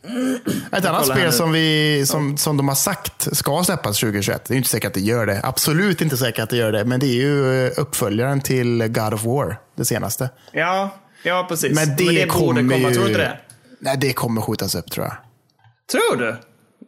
[0.72, 4.44] Ett annat spel som, vi, som, som de har sagt ska släppas 2021.
[4.44, 5.40] Det är inte säkert att det gör det.
[5.42, 6.84] Absolut inte säkert att det gör det.
[6.84, 10.30] Men det är ju eh, uppföljaren till God of War, det senaste.
[10.52, 10.90] Ja,
[11.22, 11.74] ja precis.
[11.74, 12.94] Men det, borde kommer komma, ju...
[12.94, 13.38] tror du inte det?
[13.80, 15.16] Nej, det kommer skjutas upp tror jag.
[15.90, 16.36] Tror du?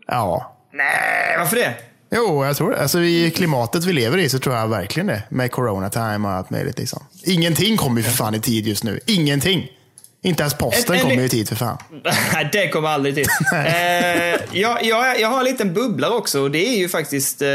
[0.06, 0.56] Ja.
[0.72, 1.74] Nej, varför det?
[2.14, 2.82] Jo, jag tror det.
[2.82, 5.22] Alltså, I klimatet vi lever i så tror jag verkligen det.
[5.28, 6.78] Med corona time och allt möjligt.
[6.78, 7.02] Liksom.
[7.24, 9.00] Ingenting kommer ju för fan i tid just nu.
[9.06, 9.68] Ingenting.
[10.25, 11.79] Inte ens posten En- en- kommer i tid för fan.
[12.33, 13.27] Nej, det kommer aldrig till.
[13.55, 17.43] eh, jag, jag, jag har en liten bubblare också och det är ju faktiskt...
[17.43, 17.49] Eh,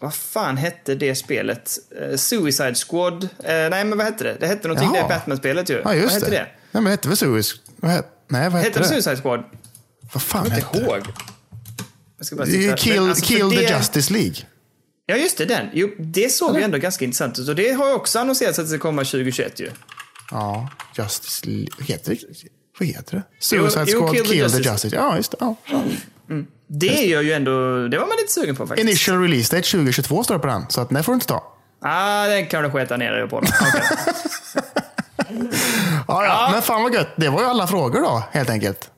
[0.00, 1.70] vad fan hette det spelet?
[2.10, 3.24] Eh, Suicide Squad?
[3.24, 4.36] Eh, nej, men vad hette det?
[4.40, 5.02] Det hette någonting, Jaha.
[5.08, 5.74] det Batman-spelet ju.
[5.74, 6.36] Ja, vad just hette det.
[6.36, 6.42] det?
[6.42, 7.60] Nej, men det hette väl Suicide...
[7.76, 8.88] vad Nej, vad hette Hette det det?
[8.88, 9.44] Suicide Squad?
[10.12, 10.96] Vad fan Jag kommer hette inte det?
[10.98, 11.06] ihåg.
[12.18, 12.76] Jag ska bara Det är ju titta.
[12.76, 14.34] Kill, Men alltså, kill the det- Justice League.
[15.06, 15.44] Ja, just det.
[15.44, 15.66] Den.
[15.72, 17.48] Jo, det såg ju ändå ganska intressant ut.
[17.48, 19.70] Och det har ju också annonserats att det ska komma 2021 ju.
[20.30, 21.68] Ja, Justice League.
[21.80, 22.20] Heter det?
[22.78, 23.22] Vad heter det?
[23.38, 24.62] Suicide jo, Squad, Kill Kill, Justice.
[24.62, 24.96] the Justice.
[24.96, 25.36] Ja, just det.
[25.40, 25.54] Ja.
[26.66, 27.52] Det gör ju ändå...
[27.88, 28.88] Det var man lite sugen på faktiskt.
[28.88, 30.66] Initial release date 2022 står det på den.
[30.68, 31.42] Så att den får du inte ta.
[31.80, 33.36] ah, den kan du sketa ner dig på.
[33.36, 33.82] Okej.
[36.08, 36.48] Ja, ja.
[36.52, 37.08] Men fan vad gött.
[37.16, 38.90] Det var ju alla frågor då, helt enkelt.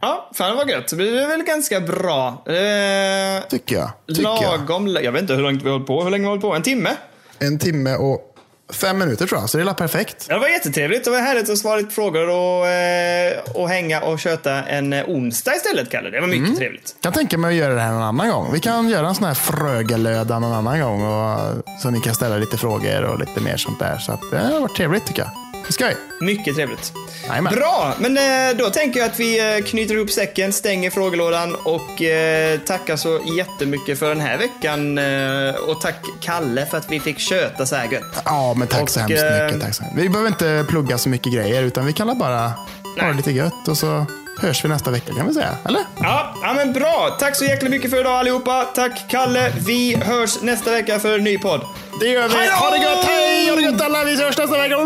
[0.00, 0.88] Ja, fan vad gött.
[0.88, 2.28] Det blir väl ganska bra.
[2.46, 3.90] Eh, Tycker jag.
[4.08, 4.42] Tycker jag.
[4.60, 6.02] lagom, jag vet inte hur långt vi har hållit på.
[6.02, 6.54] Hur länge har vi hållit på?
[6.54, 6.90] En timme?
[7.38, 8.31] En timme och
[8.72, 10.26] fem minuter tror jag, så det är perfekt.
[10.28, 11.04] Ja, det var jättetrevligt.
[11.04, 15.04] Det var härligt att svara lite frågor och, eh, och hänga och köta en eh,
[15.08, 16.10] onsdag istället, Kalle.
[16.10, 16.58] Det var mycket Mm.
[16.58, 16.96] trevligt.
[17.00, 18.52] kan tänka mig att göra det här någon annan gång.
[18.52, 21.02] Vi kan göra en sån här frögelöda någon annan gång.
[21.02, 21.38] Och,
[21.82, 23.98] så ni kan ställa lite frågor och lite mer sånt där.
[23.98, 25.30] Så att, det har varit trevligt tycker jag.
[25.70, 25.96] Vi.
[26.20, 26.92] Mycket trevligt.
[27.28, 27.54] Jajamän.
[27.54, 32.02] Bra, men eh, då tänker jag att vi eh, knyter ihop säcken, stänger frågelådan och
[32.02, 34.98] eh, tackar så jättemycket för den här veckan.
[35.68, 38.22] Och tack Kalle för att vi fick köta så här gött.
[38.24, 39.60] Ja, men tack så Och, hemskt eh, mycket.
[39.60, 39.98] Tack så hemskt.
[39.98, 42.52] Vi behöver inte plugga så mycket grejer, utan vi kan bara
[43.00, 44.06] ha det lite gött och så
[44.42, 45.56] hörs vi nästa vecka kan vi säga.
[45.64, 45.82] Eller?
[46.00, 47.16] Ja, ja, men bra.
[47.20, 48.64] Tack så jäkla mycket för idag allihopa.
[48.64, 49.52] Tack Kalle.
[49.66, 51.60] Vi hörs nästa vecka för en ny podd.
[52.00, 52.34] Det gör vi.
[52.34, 52.40] Då!
[52.40, 53.04] Ha det gött.
[53.04, 53.48] Hej!
[53.48, 54.04] Ha det gött alla.
[54.04, 54.76] Vi hörs nästa vecka.